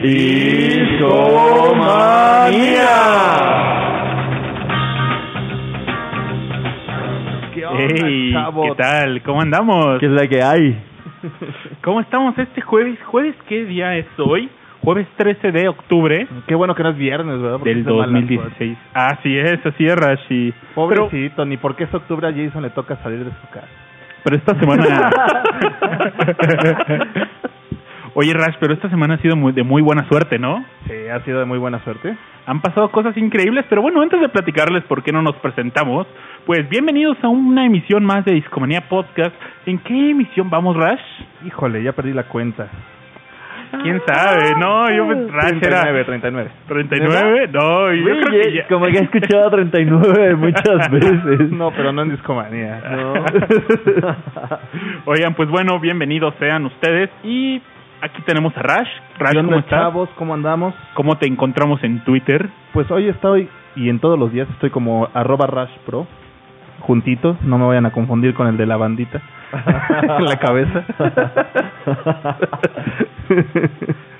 [0.00, 0.06] ¿Qué
[7.66, 8.62] onda, chavo?
[8.62, 9.22] ¿qué tal?
[9.22, 9.98] ¿Cómo andamos?
[9.98, 10.80] ¿Qué es la que hay?
[11.82, 12.96] ¿Cómo estamos este jueves?
[13.06, 14.48] ¿Jueves qué día es hoy?
[14.84, 17.58] Jueves 13 de octubre Qué bueno que no es viernes, ¿verdad?
[17.58, 18.78] Porque del es de mala 2016.
[18.94, 20.54] Así es, así es, Rashi.
[20.74, 20.94] suerte.
[20.94, 23.66] Pero, Pobrecito, ni porque es octubre a Jason le toca salir de su casa.
[24.22, 25.10] pero esta semana...
[28.20, 30.64] Oye, Rash, pero esta semana ha sido muy, de muy buena suerte, ¿no?
[30.88, 32.16] Sí, ha sido de muy buena suerte.
[32.46, 36.04] Han pasado cosas increíbles, pero bueno, antes de platicarles por qué no nos presentamos,
[36.44, 39.36] pues bienvenidos a una emisión más de Discomanía Podcast.
[39.66, 41.00] ¿En qué emisión vamos, Rash?
[41.46, 42.66] Híjole, ya perdí la cuenta.
[43.84, 44.52] ¿Quién sabe?
[44.58, 46.50] No, yo Rash era 39, 39.
[46.66, 47.48] 39.
[47.52, 48.66] No, yo creo que ya...
[48.66, 51.52] Como que he escuchado 39 muchas veces.
[51.52, 52.82] No, pero no en discomanía.
[52.96, 53.12] No.
[55.04, 57.62] Oigan, pues bueno, bienvenidos sean ustedes y
[58.02, 58.88] aquí tenemos a Rash.
[59.18, 59.80] Rash, ¿Qué ¿cómo onda, estás?
[59.80, 60.08] chavos?
[60.16, 60.74] ¿Cómo andamos?
[60.94, 62.48] ¿Cómo te encontramos en Twitter?
[62.72, 66.06] Pues hoy estoy, y en todos los días estoy como arroba Rush Pro,
[66.80, 69.20] juntito, no me vayan a confundir con el de la bandita
[70.18, 70.84] en la cabeza.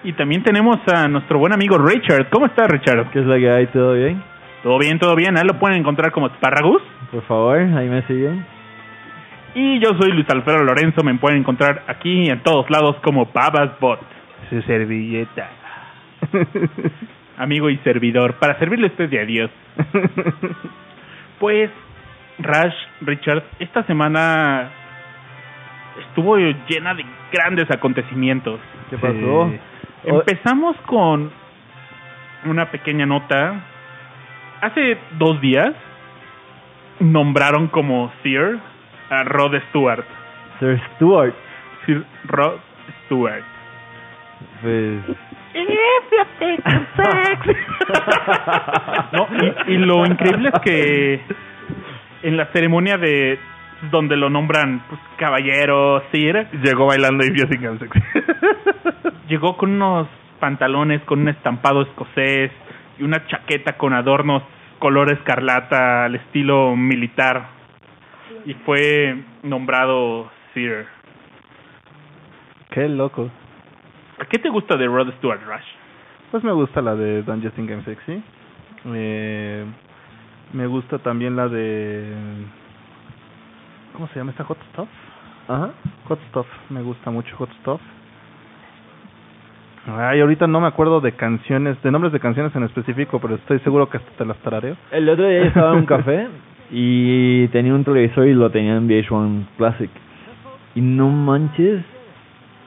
[0.04, 2.28] Y también tenemos a nuestro buen amigo Richard.
[2.30, 3.10] ¿Cómo estás, Richard?
[3.10, 3.66] ¿Qué es la que hay?
[3.66, 4.22] ¿Todo bien?
[4.62, 5.36] ¿Todo bien, todo bien?
[5.36, 6.80] A él lo pueden encontrar como Sparragus.
[7.10, 8.44] Por favor, ahí me siguen.
[9.54, 11.02] Y yo soy Luis Alfredo Lorenzo.
[11.02, 14.00] Me pueden encontrar aquí en todos lados como Babas Bot.
[14.50, 15.48] Su servilleta.
[17.38, 18.34] Amigo y servidor.
[18.34, 19.50] Para servirle a usted de adiós.
[21.38, 21.70] Pues,
[22.40, 24.72] Rash, Richard, esta semana
[26.00, 28.58] estuvo llena de grandes acontecimientos.
[28.90, 29.48] ¿Qué pasó?
[29.48, 29.60] Sí.
[30.02, 31.30] Empezamos con
[32.44, 33.54] una pequeña nota.
[34.60, 35.72] Hace dos días
[36.98, 38.58] nombraron como Sir
[39.10, 40.04] a Rod Stewart.
[40.58, 41.34] Sir Stuart.
[41.86, 42.58] Sir Rod
[43.04, 43.44] Stewart.
[44.62, 45.02] Pues.
[49.12, 49.26] No,
[49.66, 51.20] y, y lo increíble es que
[52.22, 53.38] en la ceremonia de
[53.90, 58.00] donde lo nombran pues, caballero, Sir, Llegó bailando y vio sin sexy.
[59.28, 60.08] llegó con unos
[60.40, 62.52] pantalones con un estampado escocés
[62.98, 64.42] y una chaqueta con adornos
[64.78, 67.57] color escarlata al estilo militar
[68.44, 70.86] y fue nombrado Sir.
[72.70, 73.30] Qué loco.
[74.30, 75.64] ¿Qué te gusta de Rod Stewart Rush?
[76.30, 78.22] Pues me gusta la de Don't You Think I'm Sexy.
[78.86, 79.64] Eh,
[80.52, 82.12] me gusta también la de...
[83.92, 84.44] ¿Cómo se llama esta?
[84.44, 84.88] Hot Stuff.
[85.48, 85.70] Ajá.
[86.08, 86.46] Hot Stuff.
[86.68, 87.80] Me gusta mucho Hot Stuff.
[89.86, 93.58] Ay, ahorita no me acuerdo de canciones, de nombres de canciones en específico, pero estoy
[93.60, 94.76] seguro que hasta te las tarareo.
[94.90, 96.28] El otro día estaba en un café
[96.70, 99.90] y tenía un televisor y lo tenía en VH1 Classic.
[100.74, 101.82] Y no manches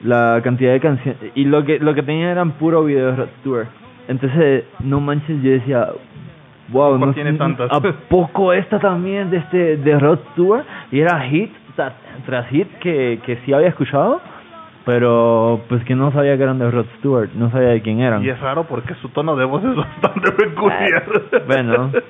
[0.02, 1.20] la cantidad de canciones.
[1.34, 3.68] Y lo que lo que tenía eran puro Rod Stewart.
[4.08, 5.88] Entonces, no manches, yo decía,
[6.70, 7.70] wow, ¿Por no, tiene tantas?
[7.70, 10.64] ¿a poco esta también de este de Rod Stewart?
[10.90, 11.92] Y era hit tras,
[12.26, 14.20] tras hit que, que sí había escuchado,
[14.84, 18.24] pero pues que no sabía que eran de Rod Stewart, no sabía de quién eran.
[18.24, 21.04] Y es raro porque su tono de voz es bastante peculiar.
[21.46, 21.90] bueno.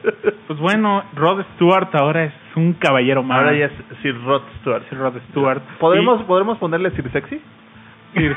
[0.49, 3.39] Pues bueno, Rod Stewart ahora es un caballero más.
[3.39, 3.73] Ahora ya es
[4.03, 4.83] Sir Rod Stewart.
[4.91, 5.63] Sir Rod Stewart.
[5.79, 7.41] ¿Podremos, ¿Podremos ponerle Sir Sexy?
[8.15, 8.37] Sir-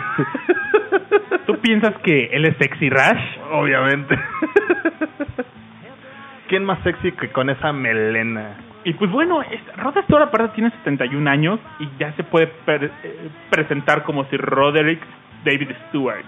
[1.45, 3.39] ¿Tú piensas que él es sexy Rush?
[3.51, 4.17] Obviamente.
[6.47, 8.55] ¿Quién más sexy que con esa melena?
[8.85, 12.91] Y pues bueno, es- Rod Stewart aparte tiene 71 años y ya se puede per-
[13.03, 15.01] eh, presentar como Sir Roderick
[15.43, 16.23] David Stewart.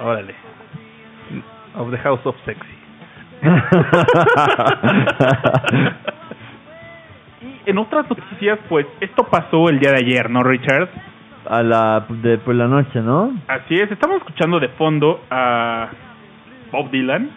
[0.00, 0.34] Órale.
[1.74, 2.68] Of the House of Sexy.
[7.42, 10.88] Y en otras noticias, pues esto pasó el día de ayer, ¿no, Richard?
[11.44, 13.32] a la de por la noche, ¿no?
[13.48, 15.88] Así es, estamos escuchando de fondo a
[16.70, 17.28] Bob Dylan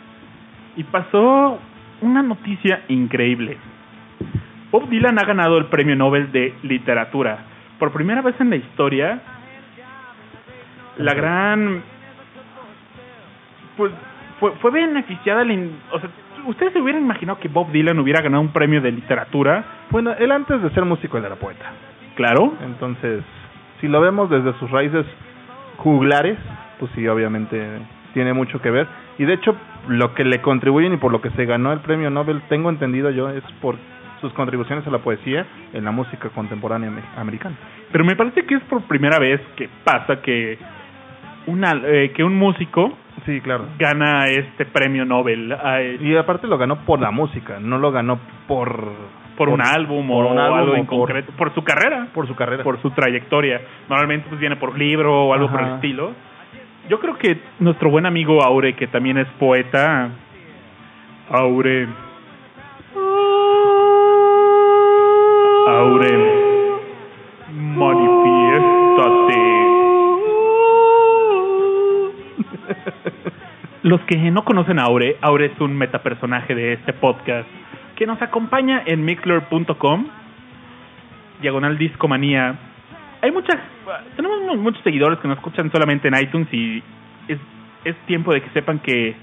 [0.78, 1.58] y pasó
[2.02, 3.58] una noticia increíble.
[4.75, 7.38] Bob Dylan ha ganado el Premio Nobel de Literatura.
[7.80, 9.22] Por primera vez en la historia,
[10.98, 11.81] la gran...
[13.77, 13.94] Pues
[14.38, 16.10] fue, fue beneficiada, la in- o sea,
[16.48, 19.63] ¿ustedes se hubieran imaginado que Bob Dylan hubiera ganado un premio de literatura?
[19.92, 21.71] Bueno, él antes de ser músico él era poeta.
[22.16, 22.54] Claro.
[22.62, 23.24] Entonces,
[23.80, 25.06] si lo vemos desde sus raíces
[25.78, 26.38] juglares,
[26.81, 27.66] pues sí, obviamente
[28.13, 28.88] tiene mucho que ver.
[29.18, 29.56] Y de hecho,
[29.88, 33.10] lo que le contribuyen y por lo que se ganó el premio Nobel, tengo entendido
[33.10, 33.78] yo, es por
[34.22, 37.56] sus contribuciones a la poesía en la música contemporánea ame- americana.
[37.92, 40.58] Pero me parece que es por primera vez que pasa que
[41.48, 43.66] una eh, que un músico Sí, claro.
[43.80, 48.20] gana este premio Nobel eh, Y aparte lo ganó por la música, no lo ganó
[48.48, 48.92] por
[49.38, 52.26] por un álbum por o un álbum algo en por- concreto, por su carrera, por
[52.28, 52.64] su carrera.
[52.64, 53.62] por su trayectoria.
[53.90, 56.14] Normalmente pues viene por libro o algo por el estilo.
[56.90, 60.10] Yo creo que nuestro buen amigo Aure, que también es poeta,
[61.32, 61.88] Aure,
[65.68, 66.18] Aure,
[67.52, 69.42] manifiéstate.
[73.84, 77.48] Los que no conocen a Aure, Aure es un metapersonaje de este podcast
[77.96, 80.06] que nos acompaña en mixler.com,
[81.42, 82.56] diagonal discomanía.
[83.22, 83.58] Hay muchas,
[84.16, 86.84] tenemos mu- muchos seguidores que nos escuchan solamente en iTunes y
[87.86, 89.16] es tiempo de que sepan que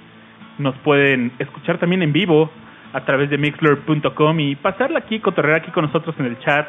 [0.59, 2.49] nos pueden escuchar también en vivo
[2.93, 6.69] a través de mixler.com y pasarla aquí, cotorrear aquí con nosotros en el chat.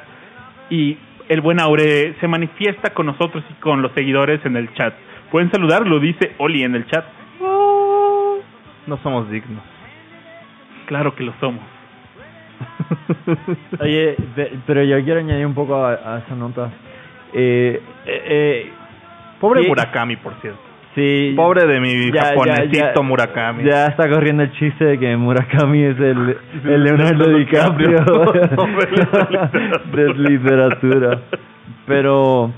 [0.70, 0.98] Y
[1.30, 4.94] el buen Aure se manifiesta con nosotros y con los seguidores en el chat.
[5.32, 7.06] Pueden saludarlo, dice Oli en el chat.
[8.86, 9.64] No somos dignos.
[10.86, 11.64] Claro que lo somos.
[13.80, 16.70] Oye, pe- pero yo quiero añadir un poco a, a esa nota.
[17.34, 18.72] Eh, eh, eh,
[19.40, 19.68] Pobre.
[19.68, 20.62] Murakami, por cierto.
[20.96, 23.64] Sí, Pobre de mi ya- japonesito ya- Murakami.
[23.64, 28.00] Ya está corriendo el chiste de que Murakami es el, el Leonardo DiCaprio
[29.94, 31.20] de literatura.
[31.86, 32.52] Pero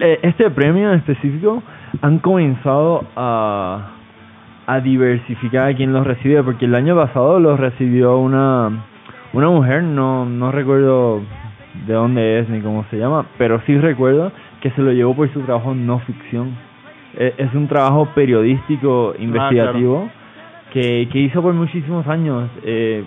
[0.00, 1.62] eh, este premio en específico
[2.02, 3.92] han comenzado a,
[4.66, 8.84] a diversificar a quien los recibe, porque el año pasado los recibió una,
[9.32, 11.22] una mujer, no, no recuerdo
[11.86, 15.32] de dónde es ni cómo se llama, pero sí recuerdo que se lo llevó por
[15.32, 16.50] su trabajo no ficción.
[17.16, 20.10] Eh, Es un trabajo periodístico investigativo
[20.72, 22.50] que, que hizo por muchísimos años.
[22.62, 23.04] Eh,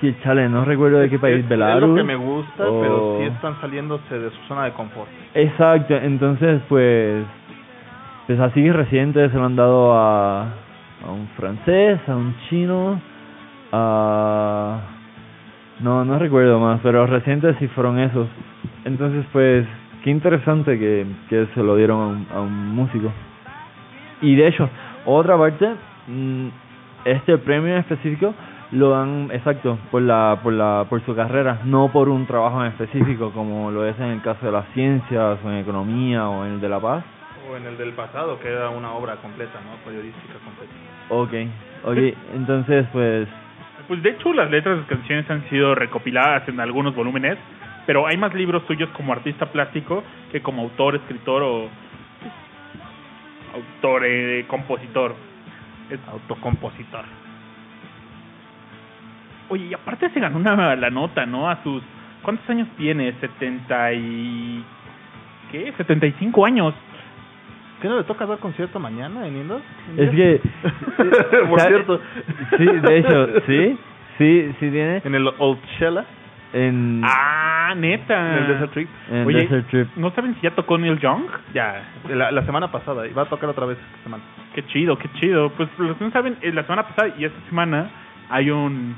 [0.00, 1.88] sí, chale, no recuerdo de qué país, es, es Belarus.
[1.90, 5.08] lo que me gusta, pero o- sí están saliéndose de su zona de confort.
[5.34, 7.24] Exacto, entonces pues
[8.26, 13.00] pues así recientes se lo han dado a, a un francés, a un chino,
[13.72, 14.78] a
[15.80, 18.28] no no recuerdo más, pero recientes sí fueron esos.
[18.84, 19.66] Entonces pues
[20.02, 23.12] qué interesante que, que se lo dieron a un, a un músico.
[24.22, 24.68] Y de hecho,
[25.04, 25.74] otra parte,
[26.08, 26.48] mm,
[27.04, 28.34] este premio en específico
[28.72, 32.68] lo dan exacto por la por la por su carrera, no por un trabajo en
[32.68, 36.54] específico como lo es en el caso de las ciencias o en economía o en
[36.54, 37.04] el de la paz.
[37.50, 39.76] O en el del pasado, que era una obra completa, ¿no?
[39.84, 40.72] Periodística completa.
[41.08, 41.50] Okay,
[41.84, 43.28] okay, entonces pues
[43.88, 47.38] Pues de hecho las letras de las canciones han sido recopiladas en algunos volúmenes,
[47.86, 51.68] pero hay más libros suyos como artista plástico que como autor, escritor o
[53.54, 55.14] autor, eh, compositor.
[55.90, 57.04] Es- Autocompositor.
[59.48, 61.50] Oye, y aparte se ganó una, la nota, ¿no?
[61.50, 61.82] A sus...
[62.22, 63.12] ¿Cuántos años tiene?
[63.20, 64.64] 70 y...
[65.50, 65.72] ¿Qué?
[65.76, 66.74] 75 años.
[67.82, 69.62] ¿Qué no le toca dar concierto mañana en Indos?
[69.96, 70.40] es que
[71.48, 72.00] Por cierto.
[72.58, 73.78] Sí, de hecho, sí,
[74.18, 76.04] sí, sí tiene En el Old Shella,
[76.52, 78.36] en Ah, neta.
[78.38, 78.88] en el Desert Trip.
[79.10, 79.88] en Oye, Desert Trip.
[79.96, 81.24] ¿no saben si ya tocó Neil Young?
[81.54, 83.06] Ya, la, la semana pasada.
[83.06, 84.22] Y va a tocar otra vez esta semana.
[84.54, 85.50] Qué chido, qué chido.
[85.50, 87.88] Pues los que no saben, eh, la semana pasada y esta semana
[88.28, 88.96] hay un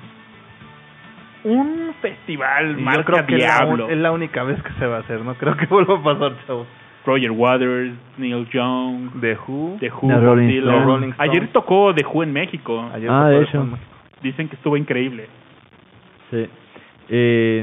[1.45, 3.89] un festival Y yo marca creo que es la, Diablo.
[3.89, 5.21] es la única vez que se va a hacer.
[5.25, 6.67] No creo que vuelva a pasar, chavos.
[7.05, 9.77] Roger Waters, Neil Young, The Who.
[9.81, 10.69] The Who, The Rolling Dylan.
[10.69, 10.87] Stones.
[10.87, 11.13] Rolling.
[11.19, 12.89] Ayer tocó The Who en México.
[12.95, 13.69] Ayer Ah, tocó de hecho.
[14.23, 15.27] Dicen que estuvo increíble.
[16.31, 16.49] Sí.
[17.15, 17.63] Eh,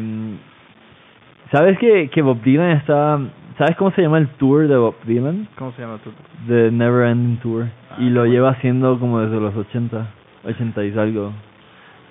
[1.51, 3.19] ¿Sabes que, que Bob Dylan está...
[3.57, 5.47] ¿Sabes cómo se llama el tour de Bob Dylan?
[5.57, 6.11] ¿Cómo se llama tu?
[6.47, 7.65] The Never Ending Tour.
[7.91, 8.33] Ah, y lo bueno.
[8.33, 10.05] lleva haciendo como desde los 80,
[10.45, 11.31] 80 y algo.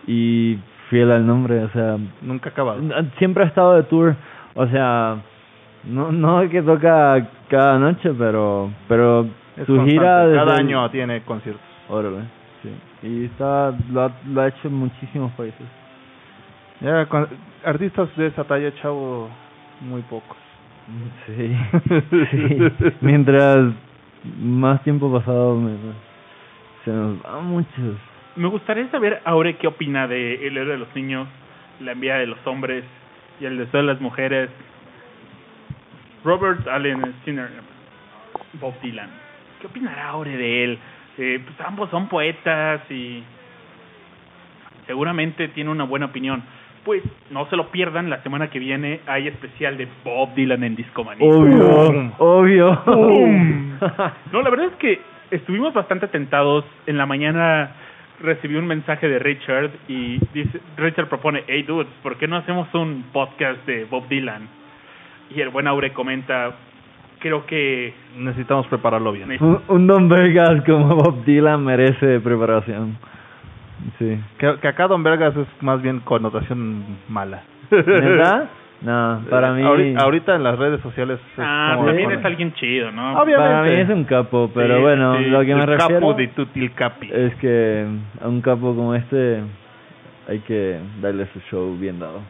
[0.08, 0.58] Y
[0.90, 1.96] fiel al nombre, o sea...
[2.22, 2.80] Nunca ha acabado.
[3.18, 4.16] Siempre ha estado de tour,
[4.54, 5.18] o sea...
[5.84, 9.22] No, no que toca cada noche, pero pero
[9.56, 9.90] Es su constante.
[9.92, 10.26] gira...
[10.26, 11.62] desde Cada el- año tiene conciertos.
[11.88, 12.18] Órale,
[12.62, 13.06] sí.
[13.06, 15.64] Y está, lo, ha, lo ha hecho en muchísimos países.
[16.80, 17.28] Ya, con-
[17.64, 19.28] artistas de esa talla, chavo,
[19.80, 20.36] muy pocos.
[21.26, 21.56] Sí,
[22.30, 22.58] sí.
[23.00, 23.72] Mientras
[24.40, 25.76] más tiempo pasado, me-
[26.84, 27.96] se nos van muchos.
[28.36, 31.26] Me gustaría saber ahora qué opina de El héroe de los niños,
[31.80, 32.84] La envía de los hombres
[33.40, 34.48] y El deseo de las mujeres.
[36.24, 37.48] Robert Allen Skinner,
[38.60, 39.10] Bob Dylan.
[39.60, 40.78] ¿Qué opinará ahora de él?
[41.18, 43.22] Eh, pues ambos son poetas y
[44.86, 46.42] seguramente tiene una buena opinión.
[46.84, 50.76] Pues no se lo pierdan, la semana que viene hay especial de Bob Dylan en
[50.76, 51.26] Discomanía.
[51.28, 52.82] Obvio, obvio.
[54.32, 56.64] No, la verdad es que estuvimos bastante tentados.
[56.86, 57.70] En la mañana
[58.20, 62.72] recibí un mensaje de Richard y dice, Richard propone, hey dudes, ¿por qué no hacemos
[62.74, 64.48] un podcast de Bob Dylan?
[65.30, 66.52] Y el buen Aure comenta,
[67.20, 69.36] creo que Necesitamos prepararlo bien.
[69.40, 72.96] un, un Don Vegas como Bob Dylan merece preparación.
[73.98, 74.18] Sí.
[74.38, 77.42] Que, que acá Don Vergas es más bien connotación mala.
[77.70, 78.48] ¿Verdad?
[78.80, 79.62] No, para mí...
[79.62, 83.20] Ahori- ahorita en las redes sociales es Ah, como también es alguien chido, ¿no?
[83.20, 83.36] Obviamente.
[83.52, 86.14] Para mí es un capo, pero Sí, bueno, sí, lo que me el refiero capo
[86.14, 87.10] de tutti il capi.
[87.12, 87.84] es que
[88.22, 89.42] a un capo como este
[90.28, 92.20] hay que darle su show bien dado.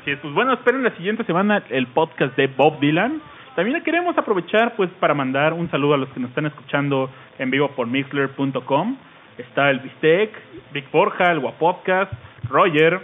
[0.00, 3.20] Así es, pues bueno, esperen la siguiente semana el podcast de Bob Dylan.
[3.56, 7.10] También queremos aprovechar pues para mandar un saludo a los que nos están escuchando
[7.40, 8.96] en vivo por mixler.com.
[9.38, 10.30] Está el Bistec,
[10.72, 12.12] Vic Borja, el Guapodcast,
[12.48, 13.00] Roger,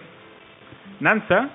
[1.01, 1.51] Nanza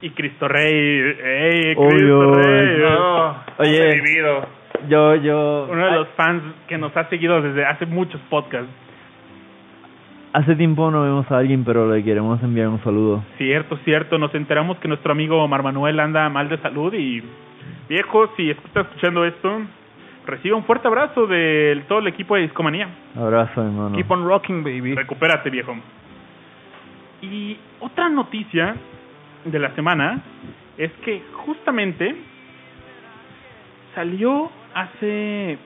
[0.00, 0.72] y Cristo Rey.
[0.72, 1.74] ¡Ey.
[1.74, 2.78] Cristo Rey!
[2.78, 3.88] No, Oye.
[3.88, 4.46] he vivido.
[4.88, 5.68] Yo, yo...
[5.70, 8.70] Uno de los fans que nos ha seguido desde hace muchos podcasts.
[10.34, 13.24] Hace tiempo no vemos a alguien, pero le queremos enviar un saludo.
[13.38, 14.18] Cierto, cierto.
[14.18, 17.22] Nos enteramos que nuestro amigo Omar Manuel anda mal de salud y
[17.88, 19.60] viejo, si está escuchando esto,
[20.26, 22.88] recibe un fuerte abrazo de todo el equipo de Discomanía.
[23.16, 23.96] Abrazo, hermano.
[23.96, 24.94] Keep on rocking, baby.
[24.94, 25.76] Recupérate, viejo.
[27.22, 28.76] Y otra noticia
[29.44, 30.20] de la semana
[30.76, 32.14] es que justamente
[33.94, 35.58] salió hace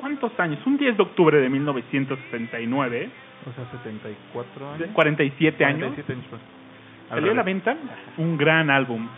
[0.00, 0.58] ¿cuántos años?
[0.66, 3.10] Un 10 de octubre de 1969,
[3.48, 4.94] O sea, 74 de años.
[4.94, 5.78] 47 años.
[5.94, 6.26] 47 años.
[7.10, 7.76] Al Salió a la venta
[8.18, 9.08] un gran álbum.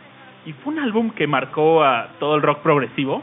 [0.47, 3.23] Y fue un álbum que marcó a todo el rock progresivo.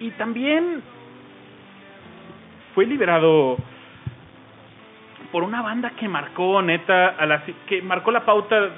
[0.00, 0.82] Y también
[2.74, 3.56] fue liberado
[5.30, 8.70] por una banda que marcó neta a la, que marcó la pauta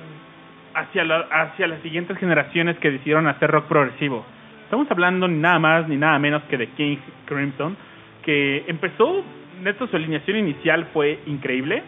[0.75, 4.25] hacia la, hacia las siguientes generaciones que decidieron hacer rock progresivo.
[4.65, 7.77] Estamos hablando ni nada más ni nada menos que de King Crimson,
[8.23, 9.23] que empezó,
[9.63, 11.83] neta su alineación inicial fue increíble.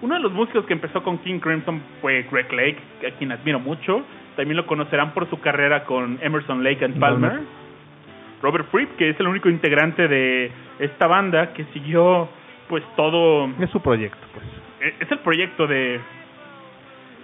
[0.00, 3.58] Uno de los músicos que empezó con King Crimson fue Greg Lake, a quien admiro
[3.58, 4.02] mucho.
[4.36, 7.30] También lo conocerán por su carrera con Emerson Lake and Palmer.
[7.30, 7.57] Palmer.
[8.42, 12.28] Robert Fripp, que es el único integrante de esta banda que siguió
[12.68, 13.48] pues todo.
[13.60, 14.44] Es su proyecto, pues.
[14.80, 16.00] eh, es el proyecto de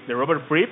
[0.06, 0.70] de Robert Fripp.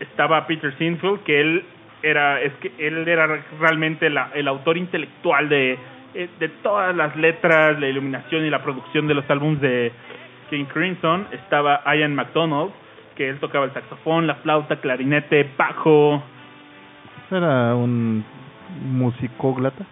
[0.00, 1.64] Estaba Peter Sinfield que él
[2.02, 3.26] era es que él era
[3.58, 5.78] realmente la- el autor intelectual de
[6.14, 9.92] eh, de todas las letras la iluminación y la producción de los álbumes de
[10.50, 11.26] King Crimson.
[11.32, 12.72] Estaba Ian McDonald
[13.16, 16.22] que él tocaba el saxofón la flauta clarinete bajo.
[17.30, 18.24] Era un
[18.82, 19.84] musicóglata.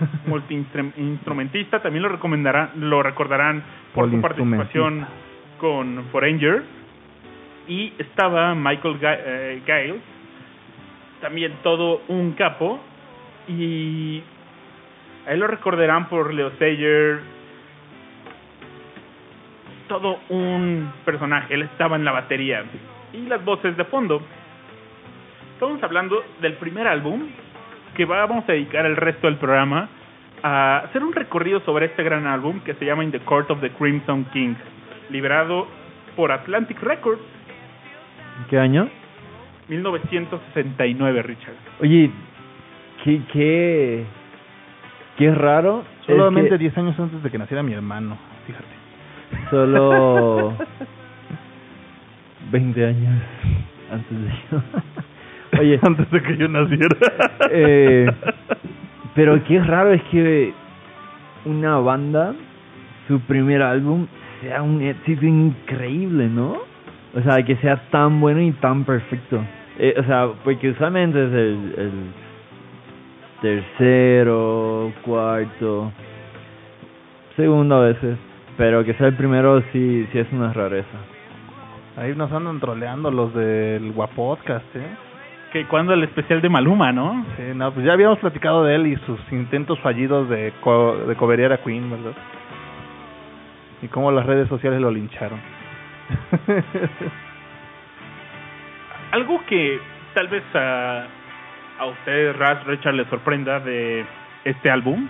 [0.26, 3.62] multiinstrumentista también lo recomendarán lo recordarán
[3.94, 5.06] por su participación
[5.58, 6.64] con Foreigner
[7.68, 10.02] y estaba Michael Ga- eh, Giles
[11.20, 12.80] también todo un capo.
[13.46, 14.22] Y
[15.26, 17.20] a él lo recordarán por Leo Sayer
[19.88, 22.64] todo un personaje él estaba en la batería
[23.12, 24.20] y las voces de fondo.
[25.54, 27.28] Estamos hablando del primer álbum
[27.94, 29.88] que vamos a dedicar el resto del programa
[30.42, 33.60] a hacer un recorrido sobre este gran álbum que se llama In the Court of
[33.60, 34.54] the Crimson King,
[35.10, 35.66] liberado
[36.16, 37.22] por Atlantic Records,
[38.48, 38.88] ¿Qué año?
[39.68, 41.54] 1969, Richard.
[41.80, 42.10] Oye,
[43.02, 44.04] qué, qué,
[45.16, 45.84] qué raro.
[46.00, 49.48] es Solamente que 10 años antes de que naciera mi hermano, fíjate.
[49.50, 50.54] Solo
[52.50, 53.22] 20 años
[53.90, 54.62] antes de yo.
[55.58, 56.96] Oye, antes de que yo naciera.
[57.56, 58.06] Eh,
[59.14, 60.52] pero qué raro es que
[61.44, 62.34] una banda,
[63.06, 64.06] su primer álbum,
[64.40, 66.56] sea un éxito increíble, ¿no?
[67.14, 69.40] O sea, que sea tan bueno y tan perfecto.
[69.78, 71.92] Eh, o sea, porque usualmente es el, el
[73.40, 75.92] tercero, cuarto,
[77.36, 78.18] segundo a veces.
[78.56, 80.98] Pero que sea el primero sí, sí es una rareza.
[81.96, 85.13] Ahí nos andan troleando los del Guapodcast, ¿eh?
[85.54, 87.24] Que cuando el especial de Maluma, ¿no?
[87.36, 91.14] Sí, no, pues ya habíamos platicado de él y sus intentos fallidos de, co de
[91.14, 92.12] coverear a Queen, ¿verdad?
[93.80, 95.40] Y cómo las redes sociales lo lincharon.
[99.12, 99.78] Algo que
[100.14, 101.06] tal vez a,
[101.78, 104.04] a usted, Raz Richard, le sorprenda de
[104.44, 105.06] este álbum.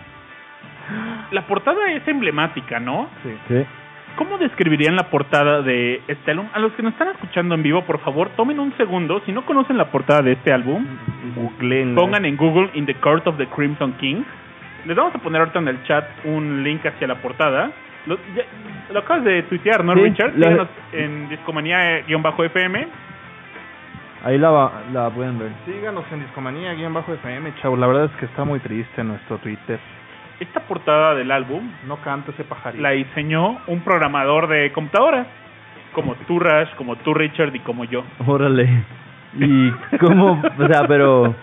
[1.30, 3.08] La portada es emblemática, ¿no?
[3.22, 3.34] sí.
[3.48, 3.66] Sí.
[4.16, 6.46] ¿Cómo describirían la portada de este álbum?
[6.52, 9.20] A los que nos están escuchando en vivo, por favor, tomen un segundo.
[9.26, 10.86] Si no conocen la portada de este álbum,
[11.34, 12.00] Googleenla.
[12.00, 14.22] pongan en Google In the Court of the Crimson King.
[14.86, 17.72] Les vamos a poner ahorita en el chat un link hacia la portada.
[18.06, 18.44] Lo, ya-
[18.92, 20.34] lo acabas de tuitear, ¿no, Sí, Richard?
[20.36, 22.88] la- Síganos en discomanía-fm.
[24.24, 25.50] Ahí la, va- la pueden ver.
[25.66, 27.76] Síganos en Discomanía-FM, chavo.
[27.76, 29.78] La verdad es que está muy triste nuestro Twitter.
[30.40, 32.82] Esta portada del álbum No canta ese pajarito.
[32.82, 35.26] la diseñó un programador de computadoras,
[35.92, 38.02] como tú, Rash, como tú, Richard, y como yo.
[38.26, 38.68] Órale.
[39.38, 40.42] ¿Y cómo?
[40.58, 41.34] O sea, pero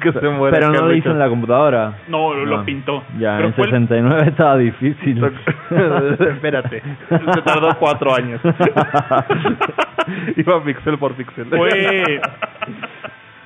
[0.00, 0.56] que se muera.
[0.58, 1.94] Pero no lo hizo en la computadora.
[2.08, 2.64] No, lo No.
[2.64, 3.02] pintó.
[3.18, 5.22] Ya, Pero en fue el- 69 estaba difícil.
[6.18, 6.82] Espérate.
[7.08, 8.40] Se tardó cuatro años.
[10.36, 11.46] Iba pixel por pixel.
[11.46, 12.20] fue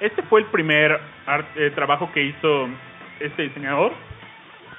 [0.00, 2.68] este fue el primer art- eh, trabajo que hizo
[3.20, 3.92] este diseñador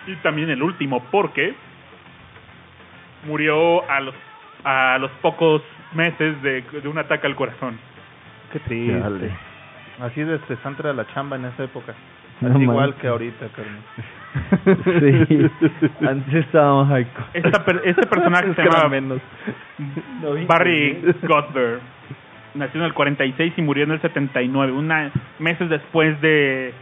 [0.08, 1.54] y también el último porque
[3.28, 4.16] murió a los
[4.64, 5.62] a los pocos
[5.94, 7.78] meses de, de un ataque al corazón.
[8.54, 9.00] Qué triste.
[9.02, 9.32] Chale.
[10.00, 11.94] Así de estresante era la chamba en esa época.
[12.42, 13.82] No Así igual que ahorita, Carmen.
[15.28, 15.50] sí,
[16.08, 17.26] antes estábamos hardcore.
[17.34, 19.20] Esta per- este personaje Es se llama menos.
[20.48, 21.80] Barry Gottberg.
[22.54, 26.74] Nació en el 46 y murió en el 79, una meses después de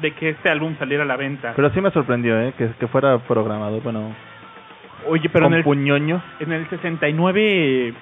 [0.00, 1.52] de que este álbum saliera a la venta.
[1.54, 2.54] Pero sí me sorprendió, ¿eh?
[2.56, 4.12] Que, que fuera programador, bueno,
[5.08, 7.92] Oye, pero en el, puñoño en el 69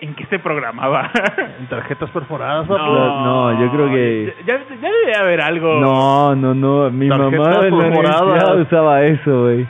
[0.00, 1.10] ¿en qué se programaba?
[1.60, 5.80] en tarjetas perforadas, No, no, yo creo que- ya, ya, ya debe haber algo.
[5.80, 6.90] No, no, no.
[6.90, 9.66] Mi mamá en la usaba eso, güey.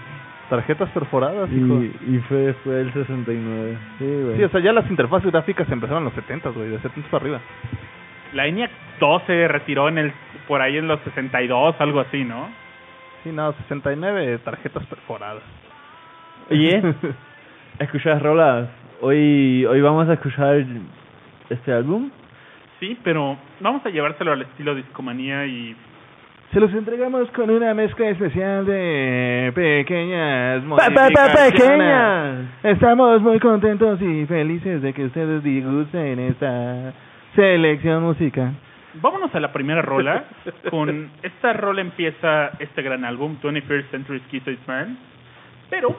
[0.51, 1.83] Tarjetas perforadas, hijo.
[1.83, 3.79] Y, y fue después del 69.
[3.99, 4.37] Sí, güey.
[4.37, 7.23] Sí, o sea, ya las interfaces gráficas empezaron en los 70, güey, de 70 para
[7.23, 7.41] arriba.
[8.35, 8.71] La ENIAC
[9.01, 10.13] 2 se retiró en el
[10.49, 12.49] por ahí en los 62, algo así, ¿no?
[13.23, 15.43] Sí, no, 69 tarjetas perforadas.
[16.51, 16.83] Oye,
[17.79, 18.69] ¿escuchas rolas?
[19.01, 20.65] Hoy, hoy vamos a escuchar
[21.51, 22.11] este álbum.
[22.81, 25.75] Sí, pero vamos a llevárselo al estilo discomanía y
[26.53, 31.53] Se los entregamos con una mezcla especial de pequeñas ¡Pe- pe- pe- modificaciones.
[31.53, 32.47] pequeñas!
[32.63, 36.93] Estamos muy contentos y felices de que ustedes disgusten esta
[37.35, 38.53] selección musical.
[39.01, 40.25] Vámonos a la primera rola.
[40.71, 44.97] Con esta rola empieza este gran álbum, 21st Century Schizoid Man.
[45.71, 45.97] Pero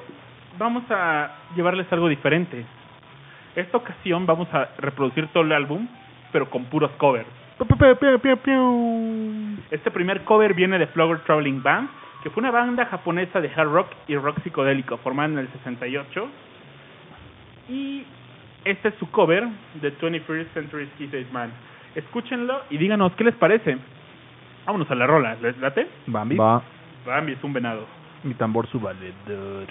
[0.57, 2.65] vamos a llevarles algo diferente.
[3.55, 5.87] Esta ocasión vamos a reproducir todo el álbum,
[6.31, 7.27] pero con puros covers.
[9.71, 11.89] Este primer cover viene de Flower Traveling Band,
[12.21, 16.27] que fue una banda japonesa de hard rock y rock psicodélico formada en el 68.
[17.69, 18.03] Y
[18.65, 21.51] este es su cover de 21st Century Schizoid Man.
[21.95, 23.77] Escúchenlo y díganos qué les parece.
[24.65, 25.87] Vámonos a la rola, ¿les late?
[26.07, 26.61] Bambi, Va.
[27.05, 27.85] Bambi es un venado.
[28.23, 29.67] mi tambor su valedor.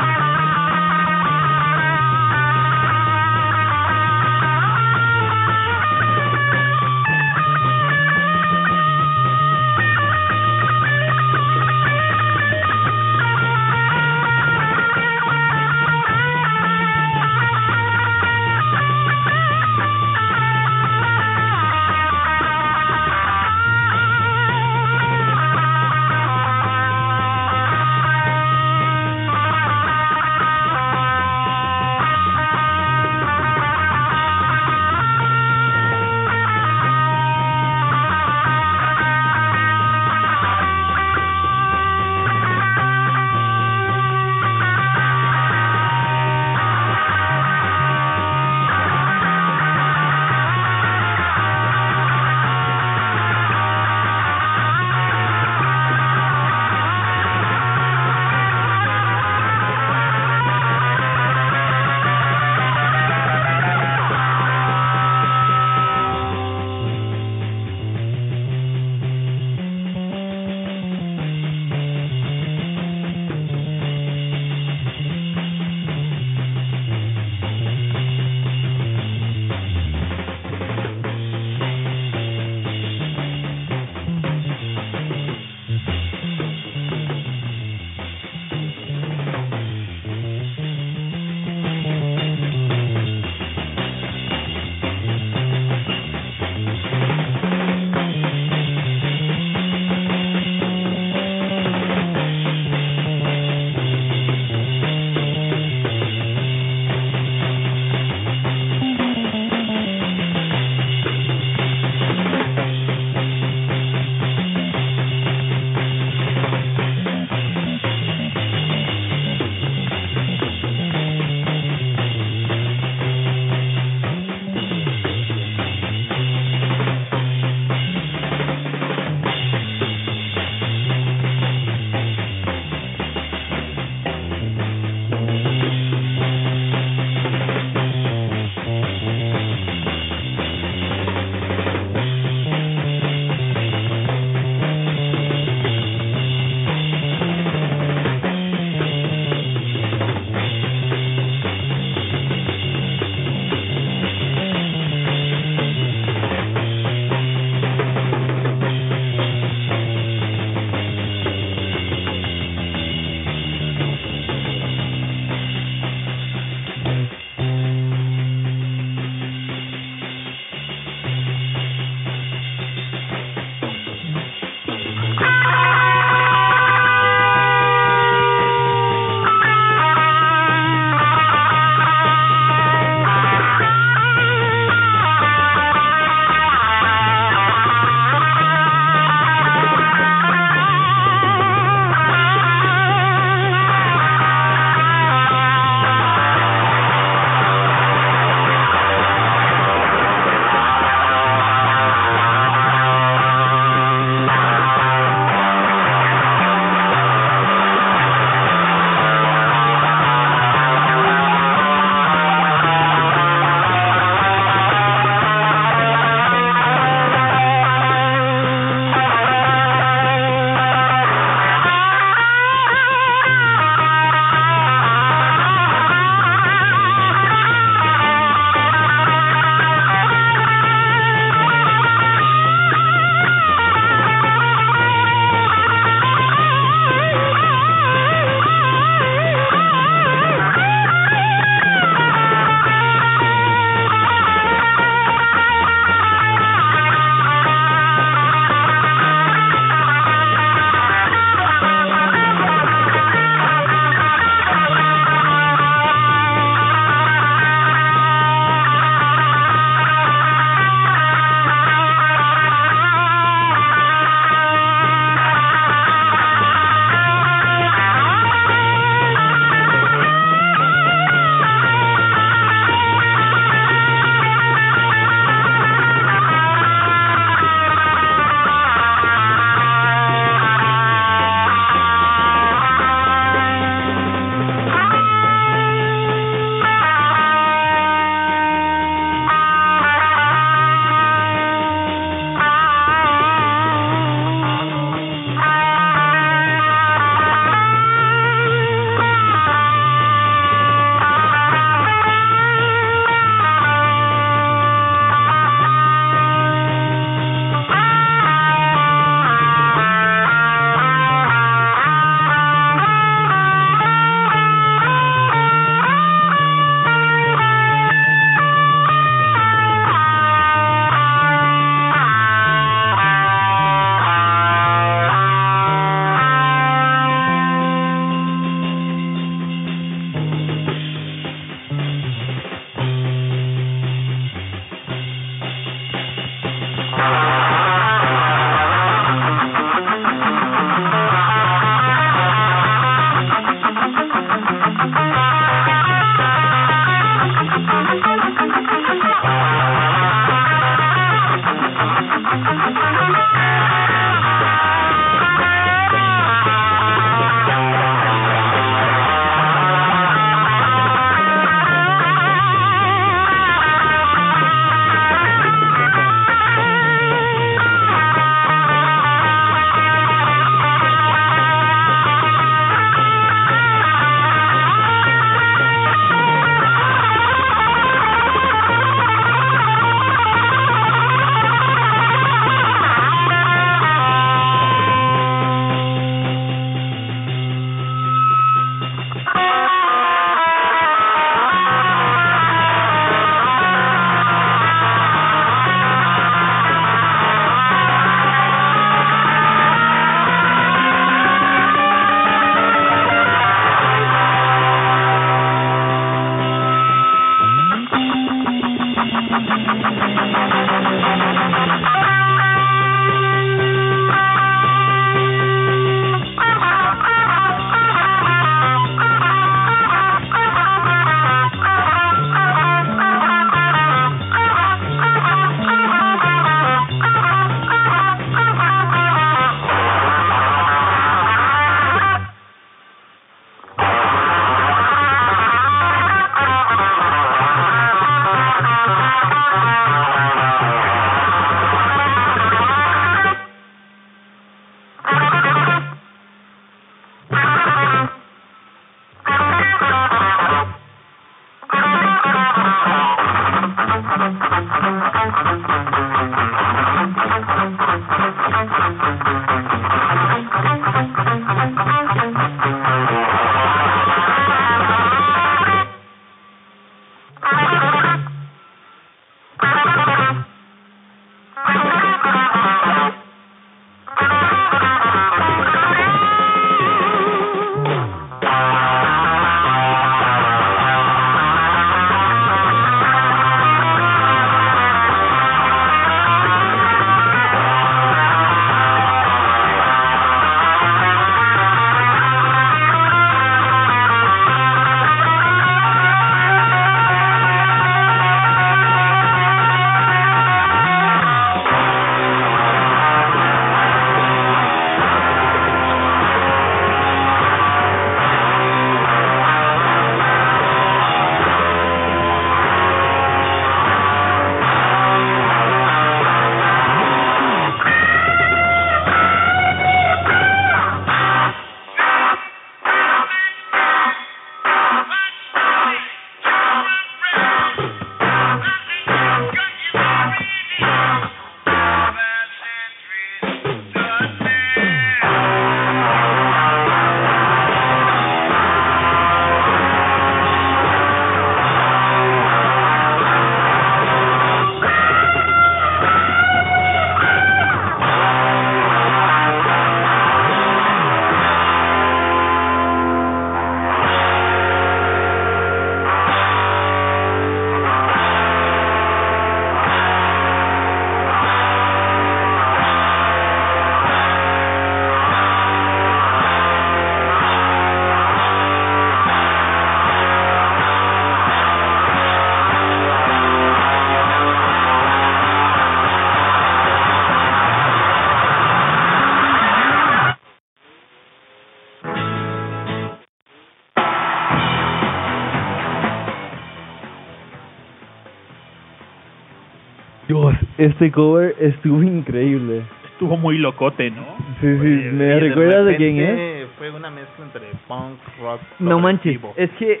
[590.84, 592.82] Este cover estuvo increíble.
[593.12, 594.24] Estuvo muy locote, ¿no?
[594.60, 596.68] Sí, sí, Oye, ¿me de recuerdas de quién es?
[596.78, 600.00] Fue una mezcla entre punk, rock, No manches, es que eh,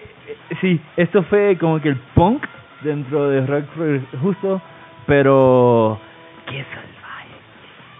[0.60, 2.44] sí, esto fue como que el punk
[2.82, 3.64] dentro de rock
[4.20, 4.60] justo,
[5.06, 5.98] pero
[6.46, 7.34] qué salvaje.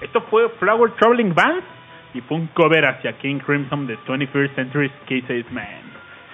[0.02, 1.62] Esto fue Flower Traveling Band
[2.14, 5.83] y fue un cover hacia King Crimson de 21st Century Cases Man.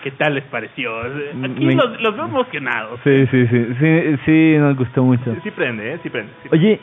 [0.02, 0.98] ¿Qué tal les pareció?
[1.00, 3.00] Aquí Me- los, los veo emocionados.
[3.04, 5.34] Sí, sí, sí, sí, sí, nos gustó mucho.
[5.34, 5.98] Sí, sí prende, ¿eh?
[6.02, 6.32] Sí prende.
[6.42, 6.80] sí Oye,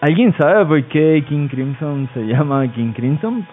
[0.00, 3.46] ¿alguien sabe por qué King Crimson se llama King Crimson?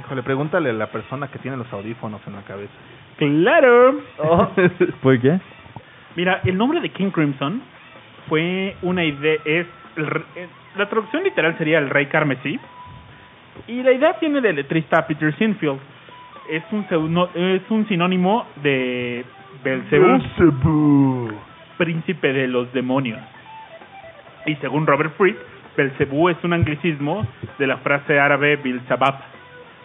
[0.00, 2.72] Híjole, pregúntale a la persona que tiene los audífonos en la cabeza.
[3.16, 4.00] Claro.
[5.02, 5.38] ¿Por qué?
[6.16, 7.62] Mira, el nombre de King Crimson
[8.28, 9.66] fue una idea, es
[10.36, 12.58] eh, la traducción literal sería el rey carmesí
[13.66, 15.78] y la idea viene del letrista Peter Sinfield.
[16.48, 19.24] Es un pseudo- es un sinónimo de
[19.62, 21.30] Belzebú,
[21.76, 23.20] príncipe de los demonios.
[24.46, 25.36] Y según Robert Fripp,
[25.76, 27.26] Belzebú es un anglicismo
[27.58, 29.14] de la frase árabe Bilzabab,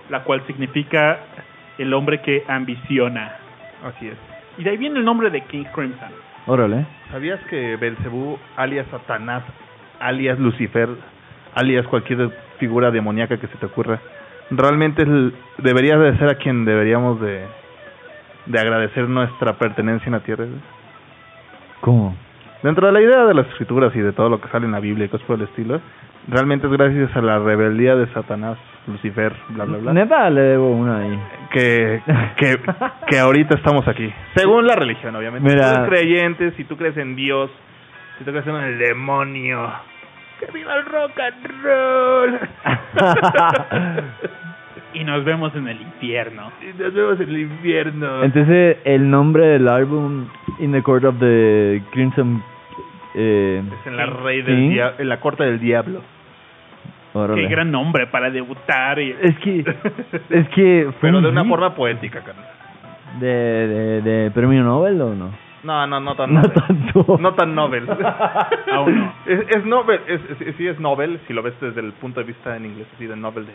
[0.09, 1.19] la cual significa
[1.77, 3.33] el hombre que ambiciona.
[3.83, 4.15] Así es.
[4.57, 6.09] Y de ahí viene el nombre de King Crimson.
[6.45, 6.85] Órale.
[7.11, 9.43] ¿Sabías que Belcebú, alias Satanás,
[9.99, 10.89] alias Lucifer,
[11.55, 13.99] alias cualquier figura demoníaca que se te ocurra,
[14.57, 17.45] realmente es el- debería de ser a quien deberíamos de,
[18.45, 20.45] de agradecer nuestra pertenencia en la tierra?
[21.81, 22.15] ¿Cómo?
[22.61, 24.79] Dentro de la idea de las escrituras y de todo lo que sale en la
[24.79, 25.81] Biblia y cosas por el estilo,
[26.29, 30.71] realmente es gracias a la rebeldía de Satanás, Lucifer, bla, bla, bla, Neta, le debo
[30.71, 31.19] una ahí.
[31.51, 32.01] que,
[32.37, 32.55] que,
[33.09, 34.09] que ahorita estamos aquí.
[34.35, 35.49] Según la religión, obviamente.
[35.49, 35.63] Mira.
[35.67, 37.51] Si tú eres creyente, si tú crees en Dios,
[38.17, 39.69] si tú crees en el demonio.
[40.45, 42.39] ¡Que viva el rock and roll!
[44.95, 46.51] Y nos vemos en el infierno.
[46.61, 48.23] y nos vemos en el invierno.
[48.23, 50.27] Entonces, el nombre del álbum
[50.59, 52.43] In the Court of the Crimson...
[53.15, 56.01] Eh, es en la rey del dia- en la corte del diablo.
[57.13, 57.41] órale.
[57.41, 58.99] Qué gran nombre para debutar.
[58.99, 59.15] Y...
[59.19, 59.59] Es que...
[60.29, 60.83] Es que...
[60.99, 62.45] fue Pero un de una forma poética, carnal.
[63.19, 65.31] De, de, de premio Nobel o no?
[65.63, 67.17] No, no, no tan No tanto.
[67.19, 67.87] No tan Nobel.
[68.73, 69.13] Aún no.
[69.25, 72.25] Es, es Nobel, es, es- sí es Nobel, si lo ves desde el punto de
[72.25, 73.53] vista en inglés, así de Nobel de...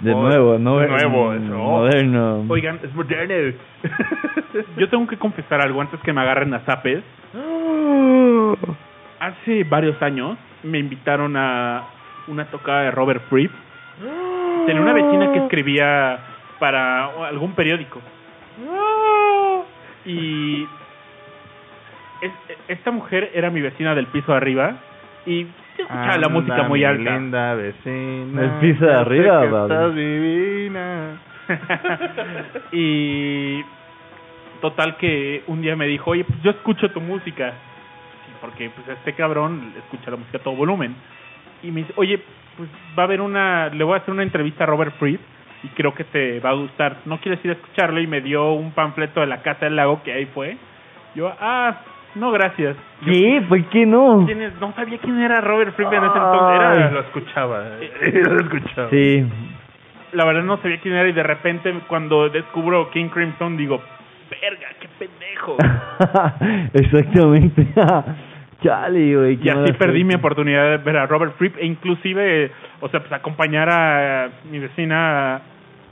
[0.00, 1.54] De Oh, nuevo, no nuevo, eso.
[1.56, 1.80] Oh.
[1.80, 2.44] moderno.
[2.48, 3.58] Oigan, Es moderno.
[4.76, 7.02] yo tengo que confesar algo antes que me agarren a zapes.
[9.20, 11.82] Hace varios años me invitaron a
[12.28, 13.50] una tocada de Robert Fripp.
[14.66, 16.18] Tenía una vecina que escribía
[16.60, 18.00] para algún periódico.
[20.06, 20.64] Y
[22.20, 24.74] es- esta mujer era mi vecina del piso de arriba
[25.26, 27.16] y escuchaba la música muy alta.
[27.18, 28.42] linda vecina.
[28.42, 31.20] ¿El piso de arriba, que estás divina.
[32.72, 33.62] y
[34.60, 37.52] total que un día me dijo, oye, pues yo escucho tu música.
[38.40, 40.94] Porque pues este cabrón escucha la música a todo volumen.
[41.62, 42.20] Y me dice, oye,
[42.56, 45.20] pues va a haber una, le voy a hacer una entrevista a Robert Fripp
[45.64, 46.98] y creo que te va a gustar.
[47.04, 48.00] ¿No quieres ir a escucharlo?
[48.00, 50.56] Y me dio un panfleto de la Casa del Lago que ahí fue.
[51.16, 51.80] Yo, ah,
[52.14, 52.76] no, gracias.
[53.02, 53.42] Yo, ¿Qué?
[53.48, 54.26] ¿Por qué no?
[54.60, 56.60] No sabía quién era Robert Fripp en ese entonces.
[56.60, 56.90] Era.
[56.90, 57.64] Lo escuchaba.
[58.12, 58.90] Lo escuchaba.
[58.90, 59.26] Sí.
[60.12, 63.80] la verdad no sabía quién era y de repente cuando descubro King Crimson digo,
[64.30, 65.56] verga, qué pendejo.
[66.74, 67.66] Exactamente.
[68.62, 69.38] Chale, güey.
[69.40, 72.50] y así perdí mi oportunidad de ver a Robert Fripp e inclusive, eh,
[72.80, 75.40] o sea, pues acompañar a mi vecina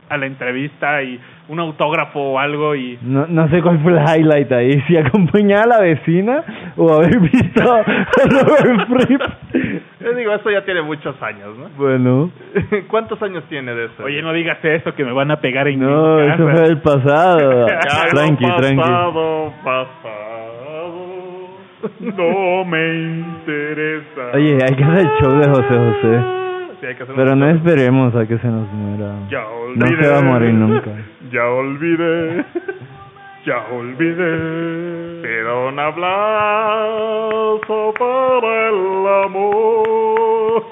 [0.09, 3.99] a, la entrevista y un autógrafo o algo y No, no sé cuál fue el
[3.99, 6.43] highlight ahí, si acompañar a la vecina
[6.77, 9.23] o haber visto a Robert Fripp.
[10.01, 11.69] Yo digo, esto ya tiene muchos años, ¿no?
[11.77, 12.31] Bueno,
[12.89, 14.05] ¿Cuántos años tiene de eso?
[14.05, 16.57] oye, no digas eso que me van a pegar en no, mi eso casa.
[16.57, 17.67] fue del pasado.
[18.11, 18.77] Tranqui, tranqui.
[18.77, 20.27] pasado, pasado.
[22.01, 24.31] No me interesa.
[24.35, 26.36] Oye, hay que hacer el show de José José.
[26.87, 29.13] Sí, hay que hacer Pero no esperemos a que se nos muera.
[29.29, 30.05] Ya No olvidé.
[30.05, 30.91] se va a morir nunca.
[31.33, 32.45] Ya olvidé.
[33.45, 35.21] Ya olvidé.
[35.23, 37.65] Pero un aplauso
[37.99, 40.63] para el amor.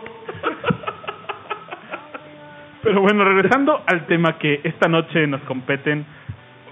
[2.82, 6.06] Pero bueno, regresando al tema que esta noche nos competen.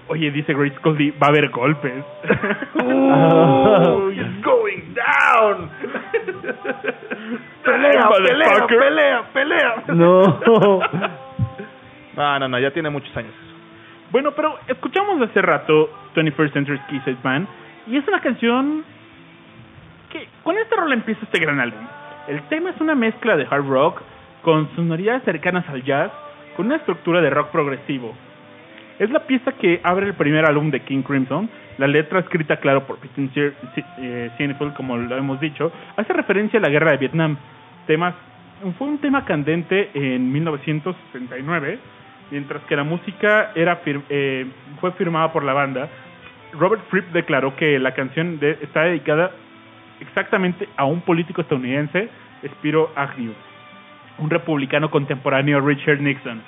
[0.07, 2.03] Oye, dice Grace Cody, va a haber golpes.
[2.81, 5.69] Ooh, it's going down.
[7.63, 9.83] pelea, pelea, pelea, pelea.
[9.87, 10.79] No.
[12.15, 13.33] No, no, no, ya tiene muchos años.
[14.11, 17.47] Bueno, pero escuchamos hace rato 21st Century Kiss Band
[17.87, 18.83] y es una canción
[20.11, 21.81] que con esta rola empieza este gran álbum.
[22.27, 24.01] El tema es una mezcla de hard rock
[24.43, 26.11] con sonoridades cercanas al jazz
[26.55, 28.13] con una estructura de rock progresivo.
[28.99, 31.49] Es la pieza que abre el primer álbum de King Crimson.
[31.77, 33.53] La letra escrita, claro, por Peter
[34.37, 37.37] Sinfield, como lo hemos dicho, hace referencia a la guerra de Vietnam.
[37.87, 38.13] temas
[38.77, 41.79] fue un tema candente en 1969,
[42.31, 44.45] mientras que la música era fir- eh,
[44.79, 45.89] fue firmada por la banda.
[46.53, 49.31] Robert Fripp declaró que la canción de- está dedicada
[49.99, 52.07] exactamente a un político estadounidense,
[52.45, 53.33] Spiro Agnew,
[54.19, 56.41] un republicano contemporáneo Richard Nixon.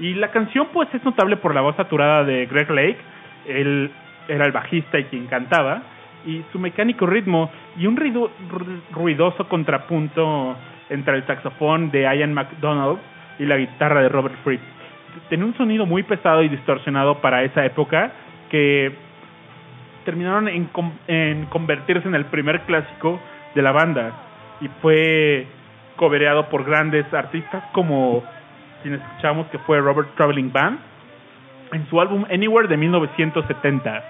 [0.00, 2.98] Y la canción pues es notable por la voz saturada de Greg Lake,
[3.46, 3.90] él
[4.28, 5.82] era el bajista y quien cantaba,
[6.26, 10.56] y su mecánico ritmo y un ruido- ru- ruidoso contrapunto
[10.88, 12.98] entre el saxofón de Ian McDonald
[13.38, 14.60] y la guitarra de Robert Fripp.
[15.28, 18.12] Tenía un sonido muy pesado y distorsionado para esa época
[18.50, 18.92] que
[20.04, 20.68] terminaron en,
[21.08, 23.20] en convertirse en el primer clásico
[23.54, 24.12] de la banda.
[24.60, 25.46] Y fue
[25.96, 28.22] cobereado por grandes artistas como
[28.84, 30.78] quien escuchamos que fue Robert Traveling Band
[31.72, 34.04] en su álbum Anywhere de 1970.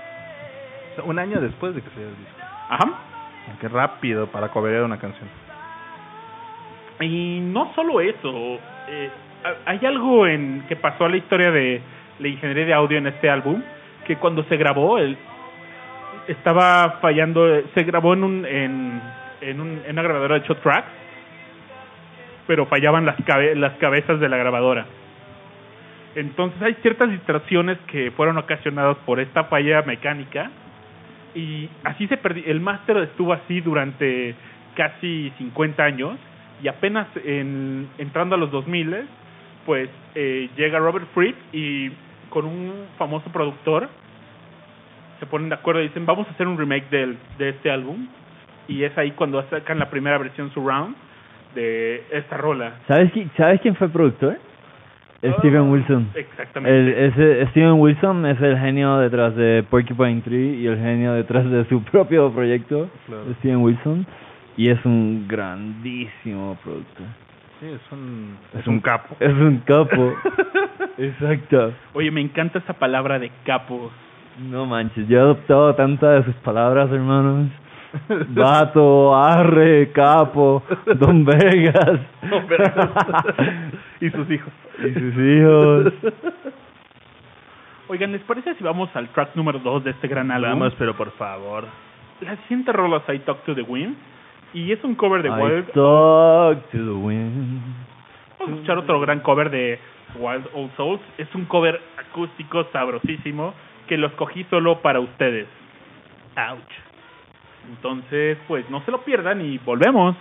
[1.04, 2.36] Un año después de que saliera el disco.
[2.68, 2.84] Ajá.
[3.60, 5.28] Qué rápido para coberear una canción.
[7.00, 8.58] Y no solo eso,
[8.88, 9.10] eh,
[9.44, 11.80] ha- hay algo en que pasó a la historia de
[12.20, 13.62] la ingeniería de audio en este álbum,
[14.06, 15.16] que cuando se grabó, el,
[16.28, 19.00] estaba fallando, eh, se grabó en un, en,
[19.40, 20.88] en, un, en una grabadora de 8 tracks,
[22.46, 24.86] pero fallaban las, cabe- las cabezas de la grabadora.
[26.14, 30.50] Entonces hay ciertas distracciones que fueron ocasionadas por esta falla mecánica
[31.34, 32.44] y así se perdió.
[32.46, 34.34] El máster estuvo así durante
[34.76, 36.16] casi 50 años
[36.62, 38.94] y apenas en, entrando a los 2000
[39.66, 41.90] pues eh, llega Robert Fripp y
[42.28, 43.88] con un famoso productor
[45.18, 48.06] se ponen de acuerdo y dicen vamos a hacer un remake del, de este álbum
[48.68, 50.94] y es ahí cuando sacan la primera versión surround
[51.54, 52.74] de esta rola.
[52.88, 54.36] ¿Sabes, qui- ¿Sabes quién fue productor?
[55.38, 56.08] Steven Wilson.
[56.14, 56.78] Exactamente.
[56.78, 61.48] El, ese Steven Wilson es el genio detrás de Porcupine Tree y el genio detrás
[61.50, 63.22] de su propio proyecto, Claro.
[63.38, 64.06] Steven Wilson,
[64.58, 67.06] y es un grandísimo productor.
[67.58, 69.16] Sí, es un, es un capo.
[69.18, 70.12] Es un capo.
[70.98, 71.72] Exacto.
[71.94, 73.90] Oye, me encanta esa palabra de capo.
[74.50, 77.48] No manches, yo he adoptado tantas de sus palabras, hermanos.
[78.28, 80.62] Vato, arre, capo,
[80.96, 82.00] Don Vegas.
[82.28, 82.90] Don Vegas.
[84.00, 84.52] y sus hijos.
[84.78, 85.92] Y sus hijos.
[87.88, 90.50] Oigan, ¿les parece si vamos al track número 2 de este gran álbum?
[90.50, 91.64] Vamos, pero por favor.
[92.20, 93.96] La siguiente rola es I Talk to the Wind
[94.54, 95.66] y es un cover de I Wild.
[95.72, 97.60] talk to the wind.
[98.38, 99.78] Vamos a escuchar otro gran cover de
[100.16, 101.00] Wild Old Souls.
[101.18, 103.52] Es un cover acústico sabrosísimo
[103.88, 105.48] que lo escogí solo para ustedes.
[106.36, 106.93] Ouch.
[107.68, 110.16] Entonces, pues no se lo pierdan y volvemos.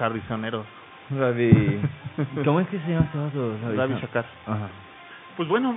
[0.00, 0.64] Harrisonero.
[1.10, 1.80] Ravi.
[2.44, 3.56] ¿Cómo es que se llama este vato?
[3.76, 4.24] Ravi Shankar.
[4.46, 4.68] Ajá.
[5.36, 5.76] Pues bueno,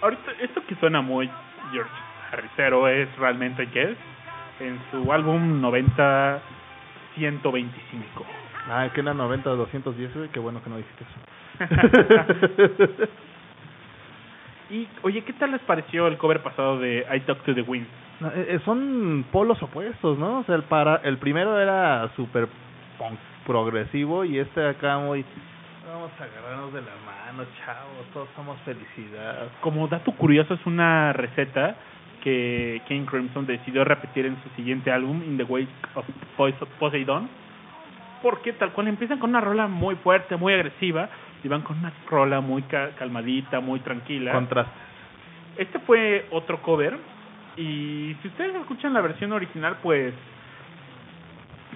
[0.00, 1.30] ahorita esto que suena muy
[1.72, 1.90] George
[2.30, 3.96] Harrisero es realmente que es
[4.60, 6.40] en su álbum 90
[7.14, 8.24] 125.
[8.70, 10.28] Ah, que era 90 210, güey.
[10.30, 11.20] Qué bueno que no dijiste eso.
[14.70, 17.86] Y oye, ¿qué tal les pareció el cover pasado de I Talk to the Wind?
[18.20, 20.38] No, eh, eh, son polos opuestos, ¿no?
[20.38, 22.48] O sea, el, para, el primero era súper
[22.96, 25.24] punk progresivo y este acá muy...
[25.86, 29.48] Vamos a agarrarnos de la mano, chavos, todos somos felicidad.
[29.60, 31.76] Como dato curioso, es una receta
[32.22, 36.04] que King Crimson decidió repetir en su siguiente álbum, In the Wake of
[36.36, 37.28] Pos- Poseidon,
[38.22, 41.08] porque tal cual empiezan con una rola muy fuerte, muy agresiva,
[41.42, 44.30] y van con una rola muy ca- calmadita, muy tranquila.
[44.32, 44.72] Contrastes.
[45.58, 46.96] Este fue otro cover,
[47.56, 50.14] y si ustedes escuchan la versión original, pues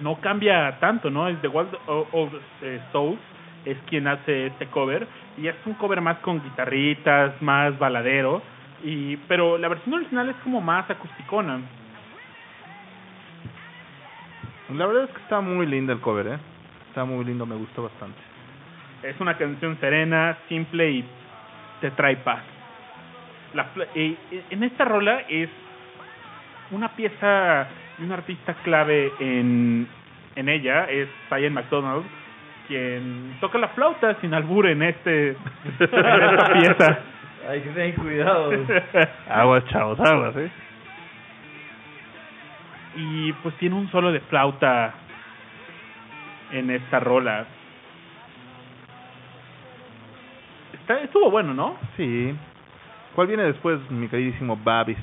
[0.01, 1.27] no cambia tanto, ¿no?
[1.27, 3.19] Es The Wild of, eh, Souls
[3.65, 8.41] es quien hace este cover y es un cover más con guitarritas, más baladero
[8.83, 11.59] y pero la versión original es como más acusticona.
[14.73, 16.37] La verdad es que está muy lindo el cover, ¿eh?
[16.89, 18.19] Está muy lindo, me gustó bastante.
[19.03, 21.05] Es una canción serena, simple y
[21.79, 22.41] te trae paz.
[23.53, 24.17] La, eh,
[24.49, 25.49] en esta rola es
[26.71, 27.67] una pieza
[27.99, 29.87] un artista clave en,
[30.35, 32.05] en ella es Ian McDonald,
[32.67, 35.37] quien toca la flauta sin albur en este en
[35.79, 36.99] esta pieza.
[37.49, 38.51] Hay que tener cuidado.
[39.29, 40.51] Aguas, chavos, aguas, ¿eh?
[42.97, 44.93] y pues tiene un solo de flauta
[46.51, 47.45] en esta rola.
[50.73, 51.77] Está, estuvo bueno, ¿no?
[51.95, 52.35] Sí.
[53.13, 54.97] ¿Cuál viene después, mi queridísimo Babis?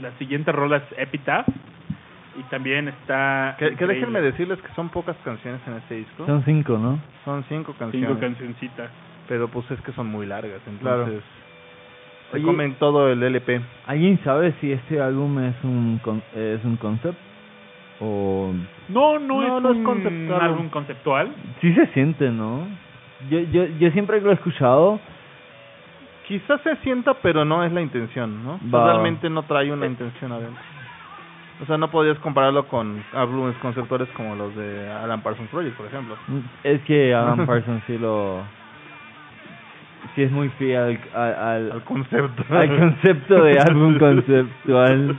[0.00, 1.48] La siguiente rola es Epitaph
[2.38, 6.24] y también está Que, déjenme decirles que son pocas canciones en este disco.
[6.26, 6.98] Son cinco, ¿no?
[7.24, 8.08] Son cinco canciones.
[8.08, 8.90] cinco cancioncitas.
[9.28, 11.02] Pero pues es que son muy largas, Claro.
[11.02, 11.24] entonces...
[12.30, 13.60] Se Oye- comen todo el LP.
[13.86, 17.16] ¿Alguien sabe si este álbum es un con- es un concept
[18.00, 18.52] o
[18.88, 20.40] No, no, No, es no es un conceptual.
[20.42, 21.28] álbum conceptual.
[21.60, 22.66] sí se siente, ¿no?
[23.30, 25.00] Yo yo yo siempre lo he escuchado
[26.26, 28.60] Quizás se sienta, pero no es la intención, ¿no?
[28.70, 28.84] Va.
[28.92, 30.62] Realmente no trae una intención adentro.
[31.60, 35.86] O sea, no podías compararlo con álbumes conceptuales como los de Alan Parsons Project, por
[35.86, 36.16] ejemplo.
[36.62, 38.42] es que Alan Parsons sí lo
[40.14, 41.34] sí es muy fiel al
[41.72, 42.44] al, concepto.
[42.54, 45.16] al concepto de álbum conceptual.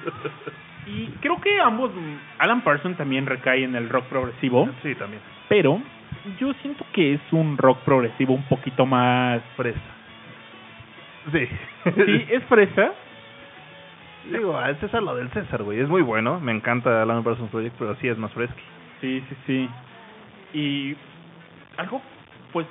[0.87, 5.21] Y creo que ambos, mm, Alan Parsons también recae en el rock progresivo, Sí, también.
[5.49, 5.79] pero
[6.39, 9.41] yo siento que es un rock progresivo un poquito más...
[9.55, 9.79] Fresa.
[11.31, 11.47] Sí.
[11.95, 12.91] Sí, es fresa,
[14.25, 15.79] Digo, al César lo del César, güey.
[15.79, 16.39] Es muy bueno.
[16.39, 18.57] Me encanta Alan Parsons Project, pero sí es más fresco.
[19.01, 19.69] Sí, sí, sí.
[20.53, 20.97] Y
[21.77, 22.01] algo,
[22.51, 22.67] pues,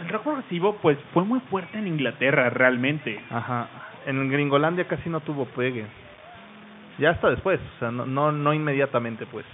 [0.00, 3.20] el rock progresivo, pues, fue muy fuerte en Inglaterra, realmente.
[3.30, 3.68] Ajá.
[4.06, 5.86] En Gringolandia casi no tuvo pegue.
[6.98, 9.44] Ya hasta después, o sea, no, no, no inmediatamente, pues.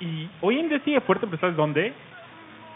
[0.00, 1.92] Y hoy en día sigue fuerte, pero ¿sabes dónde?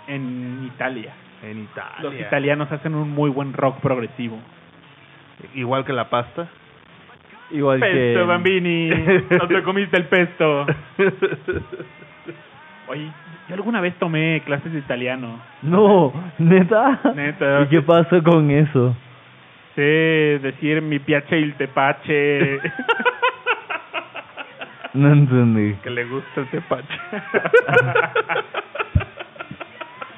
[0.07, 1.15] En Italia.
[1.43, 2.03] En Italia.
[2.03, 4.39] Los italianos hacen un muy buen rock progresivo.
[5.55, 6.49] Igual que la pasta.
[7.51, 8.25] Igual Pesto, que...
[8.27, 8.89] bambini.
[9.31, 10.67] No te comiste el pesto.
[12.89, 13.11] Oye,
[13.49, 15.39] yo alguna vez tomé clases de italiano.
[15.63, 17.01] No, neta.
[17.15, 17.63] Neta.
[17.63, 18.97] ¿Y qué pasó con eso?
[19.75, 22.61] Sé decir mi piace il tepache.
[24.95, 25.75] No entendí.
[25.83, 26.89] que le gusta el tepache.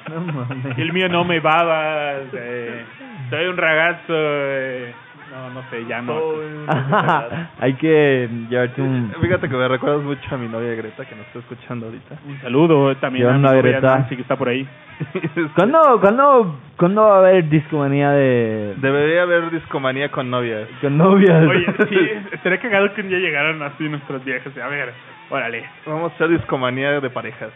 [0.09, 0.77] No mames.
[0.77, 2.23] Il mio nome babas.
[2.33, 2.83] Eh,
[3.29, 4.13] soy un ragazzo.
[4.15, 4.93] eh,
[5.31, 6.19] no, no sé, ya no.
[7.59, 9.13] Hay que llevarte un...
[9.21, 12.15] Fíjate que me recuerdas mucho a mi novia Greta que nos está escuchando ahorita.
[12.25, 13.97] Un saludo también Yo a mi no, novia Greta.
[13.97, 14.67] Nancy que está por ahí.
[15.55, 18.73] ¿Cuándo, cuándo, ¿Cuándo va a haber discomanía de...
[18.77, 20.67] Debería haber discomanía con novias.
[20.81, 21.47] con novias?
[21.47, 21.97] Oye, sí,
[22.33, 24.57] estaría cagado que un día llegaran así nuestros viajes.
[24.57, 24.93] A ver,
[25.29, 25.63] órale.
[25.85, 27.51] Vamos a hacer discomanía de parejas.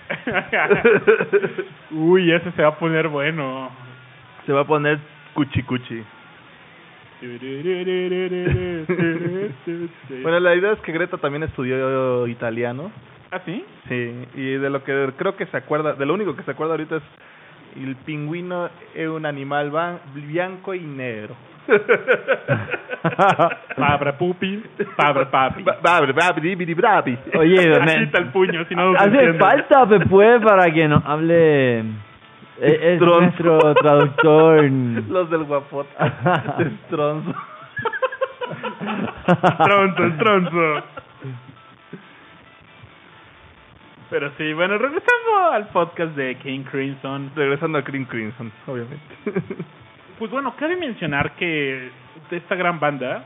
[1.91, 3.69] Uy, ese se va a poner bueno.
[4.45, 4.99] Se va a poner
[5.33, 6.03] cuchi cuchi.
[10.21, 12.91] Bueno, la idea es que Greta también estudió italiano.
[13.31, 13.65] ¿Ah, sí?
[13.87, 16.73] Sí, y de lo que creo que se acuerda, de lo único que se acuerda
[16.73, 17.03] ahorita es
[17.75, 19.71] el pingüino es un animal
[20.13, 21.35] blanco y negro.
[23.75, 24.63] Pabra pupi,
[24.95, 25.63] pabra papi.
[25.63, 27.17] Bravi, bravi, bravi.
[27.35, 27.55] Oye,
[27.99, 31.83] Quita el puño, si no hace falta, pues, para que nos hable...
[32.65, 34.63] Es, nuestro traductor.
[35.09, 35.89] Los del guapote.
[36.87, 37.33] Stronzo.
[39.65, 40.83] Tronzo, el tronzo.
[44.09, 47.31] Pero sí, bueno, regresando al podcast de King Crimson.
[47.35, 49.15] Regresando a Cream Crimson, obviamente.
[50.19, 51.89] Pues bueno, cabe mencionar que
[52.29, 53.25] de esta gran banda,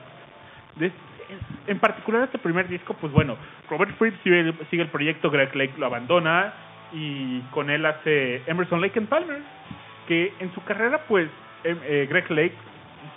[0.77, 0.91] de-
[1.67, 3.35] en particular este primer disco, pues bueno,
[3.69, 6.53] Robert Fripp sigue, el- sigue el proyecto, Greg Lake lo abandona
[6.93, 9.39] y con él hace Emerson Lake and Palmer,
[10.07, 11.29] que en su carrera pues
[11.63, 12.55] em- eh, Greg Lake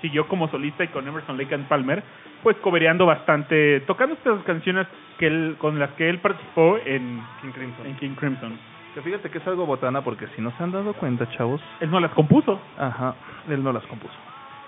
[0.03, 2.03] siguió como solista y con Emerson Lake and Palmer
[2.43, 4.87] pues cobereando bastante, tocando estas canciones
[5.18, 7.87] que él, con las que él participó en, King Crimson.
[7.87, 8.59] en King Crimson.
[8.95, 11.61] Que fíjate que es algo botana porque si no se han dado cuenta, chavos.
[11.81, 13.14] Él no las compuso, Ajá,
[13.49, 14.14] él no las compuso.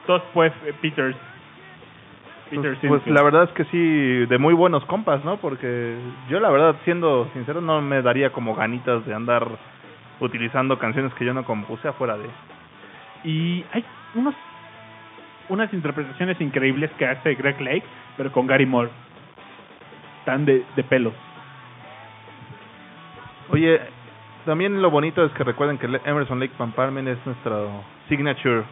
[0.07, 1.17] todos pues eh, Peters.
[2.57, 5.39] Peter Pues, pues la verdad es que sí, de muy buenos compas, ¿no?
[5.39, 5.97] Porque
[6.29, 9.49] yo la verdad, siendo sincero, no me daría como ganitas de andar
[10.21, 12.27] utilizando canciones que yo no compuse afuera de...
[13.25, 13.85] Y hay
[14.15, 14.35] unos
[15.49, 17.85] unas interpretaciones increíbles que hace Greg Lake,
[18.17, 18.91] pero con Gary Moore.
[20.25, 21.15] Tan de, de pelos.
[23.51, 23.81] Oye,
[24.45, 27.71] también lo bonito es que recuerden que Emerson Lake Van Palmen es nuestro
[28.09, 28.65] signature.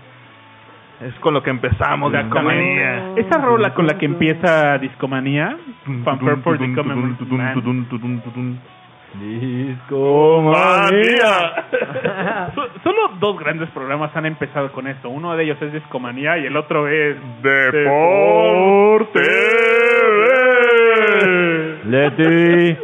[1.00, 3.12] Es con lo que empezamos Discomanía.
[3.16, 5.56] Esa rola con la que empieza Discomanía,
[6.04, 7.60] Fanfare for the Common Man.
[10.10, 11.64] Discomanía.
[12.54, 15.08] So- Solo dos grandes programas han empezado con esto.
[15.08, 19.20] Uno de ellos es Discomanía y el otro es Deporte.
[21.86, 22.76] Leti.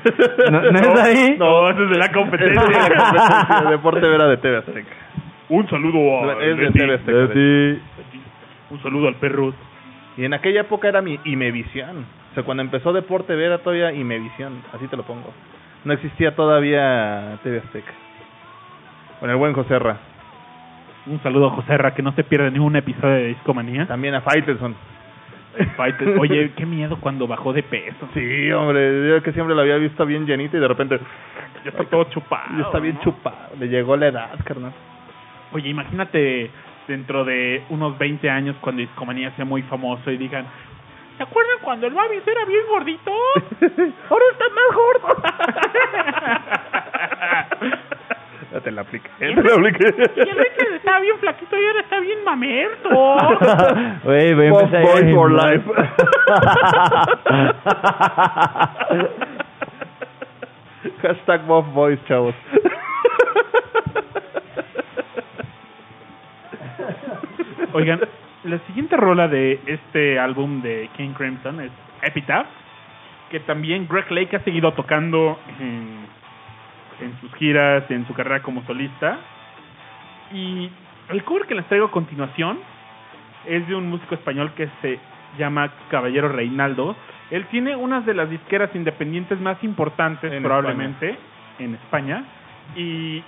[0.50, 1.36] ¿No, ¿no es ahí?
[1.38, 3.64] No, ese es de la competencia.
[3.70, 4.94] Deporte Vera de TV Azteca.
[5.50, 6.78] Un saludo a Es de Leti.
[6.78, 7.18] TV Azteca.
[7.18, 7.34] de hecho.
[7.34, 8.20] Leti.
[8.70, 9.52] Un saludo al perro.
[10.16, 12.04] Y en aquella época era mi Imevisión.
[12.30, 15.32] O sea, cuando empezó Deporte Vera todavía Imevisión, así te lo pongo.
[15.84, 17.92] No existía todavía TV Azteca.
[19.18, 19.96] Con el buen Joserra.
[21.06, 23.86] Un saludo a José Ra, que no se pierde ningún episodio de Discomanía.
[23.86, 24.74] También a Faitelson.
[25.76, 26.08] Fighter.
[26.20, 28.08] Oye, qué miedo cuando bajó de peso.
[28.14, 31.00] Sí, hombre, yo que siempre lo había visto bien llenito y de repente
[31.64, 32.56] Ya está todo chupado.
[32.56, 33.00] ya está bien ¿no?
[33.02, 33.48] chupado.
[33.58, 34.72] Le llegó la edad, carnal.
[35.52, 36.50] Oye, imagínate
[36.86, 40.44] dentro de unos 20 años cuando Discomanía sea muy famoso y digan,
[41.16, 43.10] ¿se acuerdan cuando el Babis era bien gordito?
[44.10, 45.22] Ahora está más gordo.
[48.52, 49.08] Ya te la apliqué.
[49.20, 49.94] Y Ya te la apliqué.
[50.16, 52.88] y el Richard estaba bien flaquito y ahora está bien mamerto.
[54.04, 55.74] Empezar a ir Boy for gimnasio.
[61.02, 62.34] Hashtag Bob Boys, chavos.
[67.74, 68.00] Oigan,
[68.44, 71.70] la siguiente rola de este álbum de King Crimson es
[72.02, 72.46] Epitaph,
[73.30, 76.06] que también Greg Lake ha seguido tocando en,
[77.00, 79.18] en sus giras, en su carrera como solista.
[80.32, 80.70] Y
[81.10, 82.58] el cover que les traigo a continuación
[83.46, 84.98] es de un músico español que se
[85.38, 86.96] llama Caballero Reinaldo.
[87.30, 91.16] Él tiene unas de las disqueras independientes más importantes En probablemente
[91.58, 92.24] en España
[92.74, 93.22] y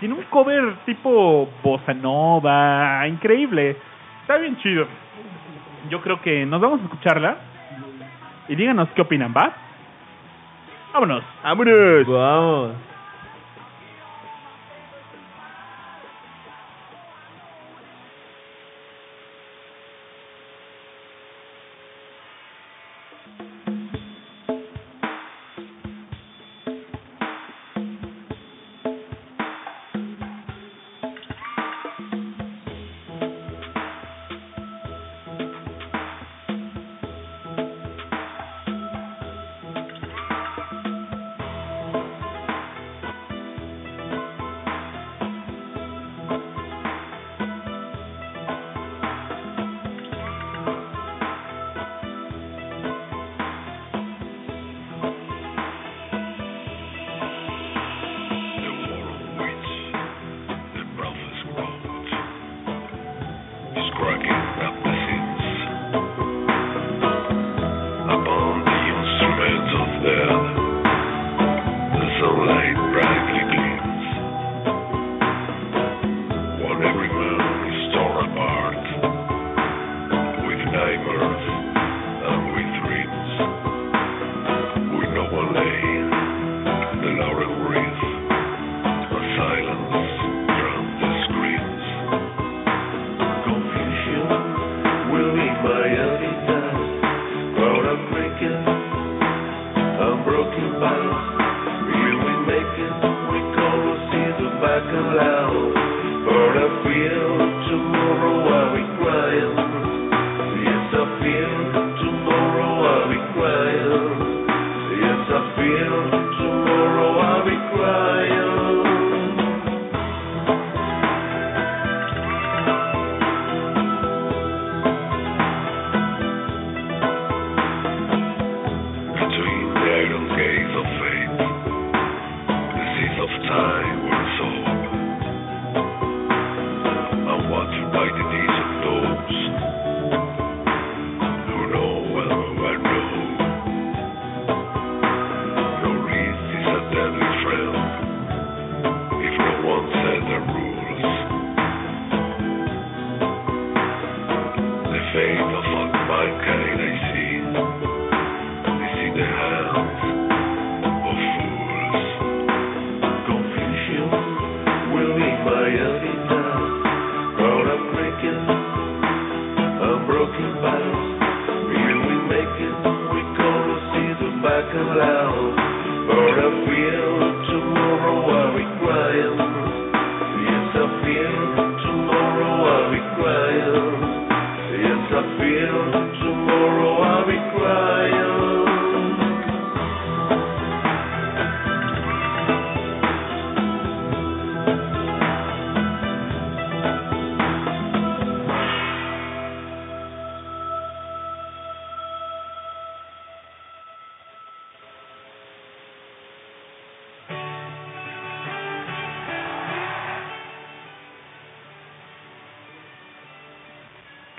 [0.00, 3.76] tiene un cover tipo bossa nova, increíble.
[4.22, 4.86] Está bien chido.
[5.90, 7.36] Yo creo que nos vamos a escucharla.
[8.48, 9.52] y díganos qué opinan, ¿va?
[10.92, 11.22] Vámonos.
[11.44, 12.06] ¡Vámonos!
[12.08, 12.89] Vamos.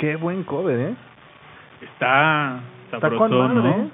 [0.02, 0.94] Qué buen cover, ¿eh?
[1.82, 3.84] Está Está sabroso, con madre, ¿no?
[3.86, 3.88] ¿eh?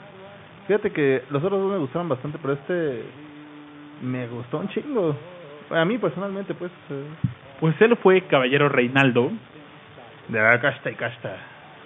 [0.68, 3.04] Fíjate que los otros dos me gustaron bastante, pero este
[4.02, 5.16] me gustó un chingo.
[5.70, 6.72] A mí personalmente, pues.
[6.92, 7.04] eh,
[7.60, 9.32] Pues él fue Caballero Reinaldo,
[10.30, 11.36] de la casta y casta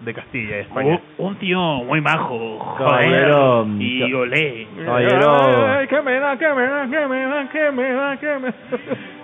[0.01, 0.99] de Castilla, España.
[1.17, 4.67] un, un tío muy bajo, Caballero, y olé.
[4.85, 5.67] Caballero.
[5.67, 8.47] Ay, que me da, que me da, que me da, que me da, que me
[8.47, 8.53] da.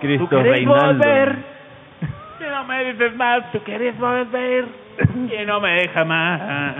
[0.00, 0.86] Cristo ¿Tú quieres Reinaldo.
[1.04, 1.57] volver?
[2.68, 4.66] Me dices más, tú quieres volver
[5.40, 6.76] y no me deja más.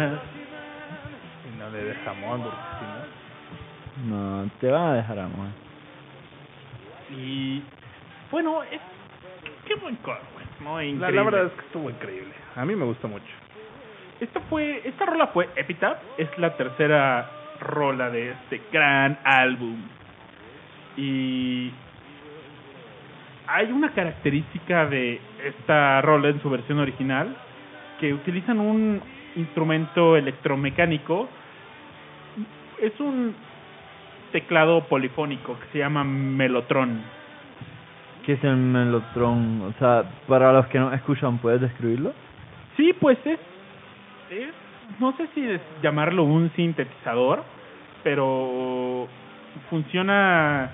[1.52, 4.38] Y no le de jamón, porque si no.
[4.42, 5.48] No, te van a dejar amor.
[7.10, 7.62] Y
[8.30, 8.80] bueno, es
[9.66, 11.16] qué buen cover, güey, muy La, increíble.
[11.16, 12.34] la verdad es que estuvo increíble.
[12.54, 13.24] A mí me gustó mucho.
[14.20, 17.30] Esta fue, esta rola fue Epitaph, es la tercera
[17.60, 19.76] rola de este gran álbum.
[20.96, 21.72] Y
[23.48, 27.34] hay una característica de esta rola en su versión original
[27.98, 29.00] que utilizan un
[29.36, 31.28] instrumento electromecánico.
[32.80, 33.34] Es un
[34.32, 37.02] teclado polifónico que se llama melotron.
[38.24, 39.62] ¿Qué es el melotron?
[39.62, 42.12] O sea, para los que no escuchan, ¿puedes describirlo?
[42.76, 43.40] Sí, pues es,
[44.30, 44.52] es
[45.00, 47.42] no sé si es llamarlo un sintetizador,
[48.04, 49.08] pero
[49.70, 50.70] funciona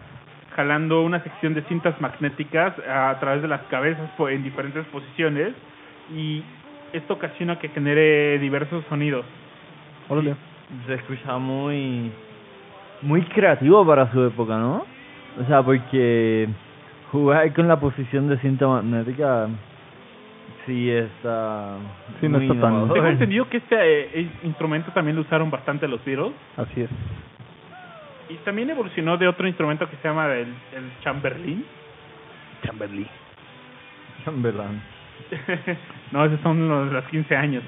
[0.55, 5.53] jalando una sección de cintas magnéticas a través de las cabezas po- en diferentes posiciones
[6.15, 6.43] y
[6.93, 9.25] esto ocasiona que genere diversos sonidos.
[10.09, 10.35] Órale.
[10.87, 12.11] se escuchaba muy
[13.03, 14.85] muy creativo para su época, ¿no?
[15.41, 16.49] O sea, porque
[17.13, 19.49] jugar con la posición de cinta magnética
[20.67, 21.77] sí está
[22.21, 22.95] Sí, no muy está tan- innovador.
[22.95, 26.33] Tengo entendido que este eh, instrumento también lo usaron bastante los Beatles.
[26.57, 26.91] Así es.
[28.29, 31.64] Y también evolucionó de otro instrumento que se llama el, el Chamberlin.
[32.64, 33.09] Chamberlain.
[34.25, 34.83] Chamberlain.
[36.12, 37.62] no, esos son los, los 15 años.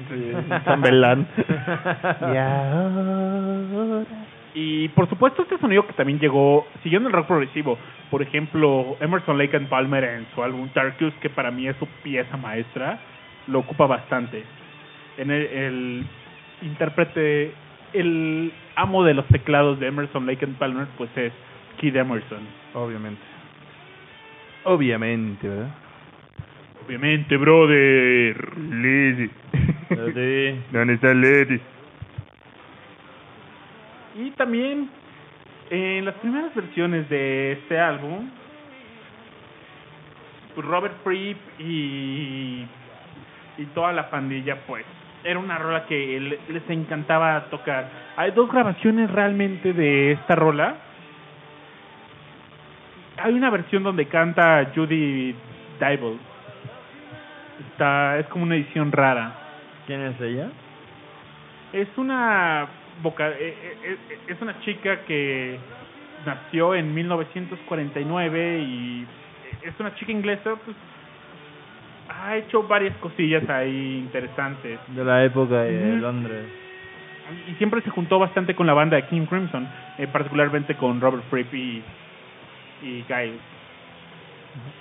[0.64, 1.26] Chambelán.
[4.59, 7.76] Y por supuesto este sonido que también llegó siguiendo el rock progresivo.
[8.11, 11.86] Por ejemplo, Emerson Lake and Palmer en su álbum Tarkus, que para mí es su
[12.02, 12.98] pieza maestra,
[13.48, 14.44] lo ocupa bastante.
[15.18, 16.07] En el, el
[16.62, 17.52] intérprete,
[17.93, 21.32] el amo de los teclados de Emerson Lake and Palmer, pues es
[21.78, 22.41] Kid Emerson.
[22.74, 23.22] Obviamente.
[24.64, 25.74] Obviamente, ¿verdad?
[26.84, 28.59] Obviamente, brother.
[28.59, 29.30] Lady.
[30.72, 31.61] ¿Dónde está Lady?
[34.16, 34.89] Y también
[35.70, 38.30] en las primeras versiones de este álbum,
[40.57, 42.66] Robert Fripp y,
[43.59, 44.87] y toda la pandilla, pues,
[45.27, 47.89] era una rola que le- les encantaba tocar.
[48.16, 50.77] Hay dos grabaciones realmente de esta rola.
[53.18, 55.35] Hay una versión donde canta Judy
[55.81, 56.18] Dybel.
[57.70, 59.33] Está, es como una edición rara.
[59.87, 60.49] ¿Quién es ella?
[61.72, 62.66] Es una
[63.05, 65.59] eh, eh, eh, es una chica que
[66.24, 69.07] nació en 1949 y
[69.62, 70.77] es una chica inglesa, pues
[72.09, 75.96] ha hecho varias cosillas ahí interesantes De la época de.
[75.96, 76.44] Londres.
[77.50, 79.66] y siempre se juntó bastante con la banda de King Crimson,
[79.98, 81.82] eh, particularmente con Robert Fripp y,
[82.82, 83.40] y Giles.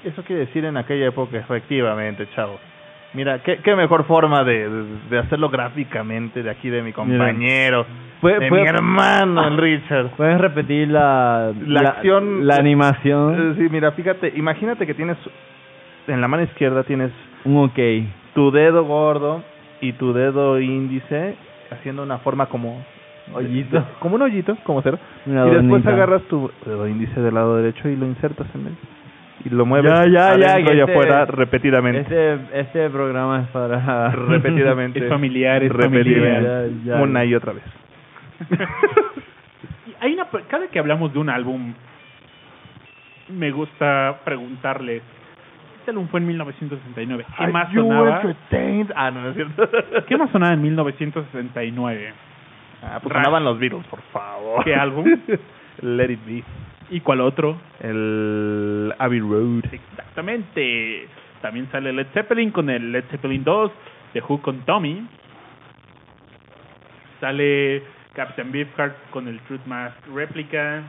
[0.04, 2.60] Eso quiere decir en aquella época, efectivamente, chavo.
[3.14, 7.86] Mira, qué, qué mejor forma de, de, de hacerlo gráficamente de aquí de mi compañero,
[8.22, 10.10] Fue- de fue- mi hermano, el Richard.
[10.18, 13.56] ¿Puedes repetir la, La acción- la Eh, animación?
[13.58, 15.18] Sí, mira, fíjate, imagínate que tienes
[16.08, 17.12] en la mano izquierda tienes
[17.46, 17.80] Un ok.
[18.34, 19.44] tu dedo gordo
[19.82, 21.36] y tu dedo índice
[21.72, 22.84] haciendo una forma como
[23.34, 23.84] Hoyito.
[24.00, 25.00] como un hoyito, como cero.
[25.26, 25.90] Una y después donita.
[25.94, 28.74] agarras tu dedo índice del lado derecho y lo insertas en él
[29.44, 32.02] y lo mueves Ya, ya, ya, que y este- afuera repetidamente.
[32.02, 34.10] Este, este programa es para...
[34.12, 35.00] repetidamente.
[35.04, 36.42] Es familiar, es familiar.
[36.42, 37.02] Ya, ya.
[37.02, 37.64] Una y otra vez.
[40.02, 41.74] Hay una cada que hablamos de un álbum
[43.30, 45.02] me gusta preguntarles
[45.92, 48.22] álbum fue en 1969 ¿qué más Are sonaba?
[48.96, 49.70] Ah, no, no es cierto.
[50.08, 52.14] ¿qué más sonaba en 1969?
[52.84, 54.64] Ah, pues sonaban los Beatles, por favor.
[54.64, 55.06] ¿Qué álbum?
[55.82, 56.44] Let It Be.
[56.90, 57.58] ¿y cuál otro?
[57.82, 59.64] El Abbey Road.
[59.72, 61.08] exactamente
[61.42, 63.72] también sale Led Zeppelin con el Led Zeppelin 2
[64.14, 65.06] de Who con Tommy
[67.20, 67.84] sale
[68.14, 70.84] Captain Beefheart con el Truth Mask Replica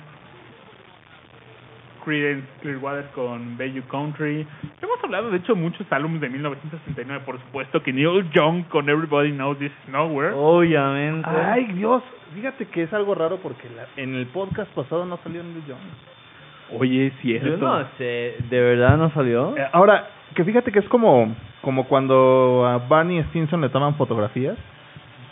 [2.07, 4.47] Creedence Clearwater con Bayou Country.
[4.81, 7.25] Hemos hablado, de hecho, muchos álbumes de 1969.
[7.27, 10.33] Por supuesto que Neil Young con Everybody Knows This Is Nowhere.
[10.35, 11.29] Obviamente.
[11.29, 12.03] Ay, Dios.
[12.35, 16.79] Fíjate que es algo raro porque la- en el podcast pasado no salió Neil Young.
[16.79, 17.49] Oye, es cierto.
[17.49, 19.57] Yo no sé, ¿de verdad no salió?
[19.57, 24.57] Eh, ahora, que fíjate que es como, como cuando a Barney Stinson le toman fotografías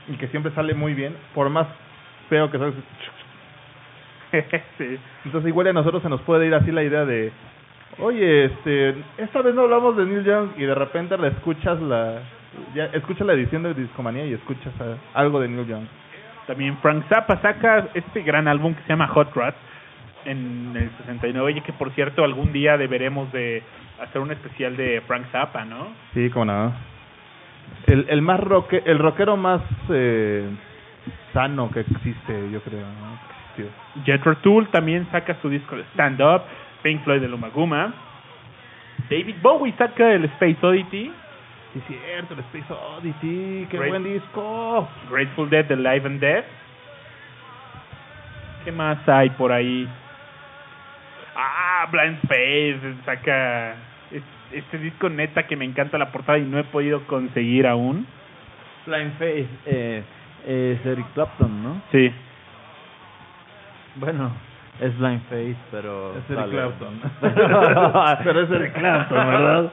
[0.08, 1.66] y que siempre sale muy bien, por más
[2.28, 2.76] feo que salga.
[4.78, 4.98] sí.
[5.24, 7.32] Entonces igual a nosotros se nos puede ir así la idea de,
[7.98, 12.20] oye, este, esta vez no hablamos de Neil Young y de repente la escuchas la,
[12.74, 15.84] ya escuchas la edición de Discomanía y escuchas a- algo de Neil Young.
[16.46, 19.54] También Frank Zappa saca este gran álbum que se llama Hot Rod
[20.26, 23.62] en el 69 y que por cierto algún día deberemos de
[24.02, 25.88] hacer un especial de Frank Zappa, ¿no?
[26.12, 26.72] Sí, como no.
[27.86, 30.44] El, el más roque, el rockero más eh,
[31.32, 33.18] sano que existe, yo creo, ¿no?
[33.56, 34.04] Existió.
[34.04, 36.42] Jethro Tull también saca su disco de Stand Up,
[36.82, 37.92] Pink Floyd de Lumaguma.
[39.10, 41.12] David Bowie saca el Space Oddity,
[41.74, 43.88] Sí, cierto, el Space Oddity, qué Great.
[43.90, 44.88] buen disco.
[45.10, 46.44] Grateful Dead de Live and Dead.
[48.64, 49.88] ¿Qué más hay por ahí?
[51.36, 53.72] Ah, Blind Faith saca
[54.12, 58.06] es- este disco neta que me encanta la portada y no he podido conseguir aún.
[58.86, 60.02] Blind Face eh,
[60.46, 61.82] es Eric Clapton, ¿no?
[61.90, 62.12] Sí.
[63.96, 64.32] Bueno,
[64.80, 66.16] es Blind Face, pero...
[66.16, 66.50] Es Eric.
[66.50, 67.00] Clapton.
[68.24, 69.72] Pero es Eric Clapton, ¿verdad?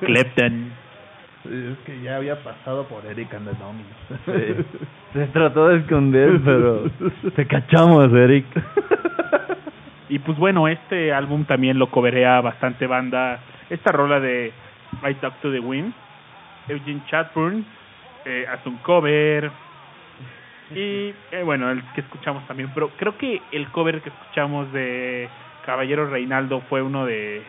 [0.00, 0.72] Clapton.
[1.44, 3.96] Es que ya había pasado por Eric and the Dominos.
[4.24, 4.64] Sí.
[5.12, 6.90] Se trató de esconder, pero
[7.36, 8.46] te cachamos, Eric.
[10.08, 13.40] Y pues bueno, este álbum también lo coverea bastante banda.
[13.70, 14.52] Esta rola de
[15.08, 15.92] I Talk to the Wind,
[16.68, 17.64] Eugene Chatburn,
[18.24, 19.50] eh, hace un cover.
[20.70, 25.28] Y eh, bueno, el que escuchamos también, pero creo que el cover que escuchamos de
[25.64, 27.42] Caballero Reinaldo fue uno de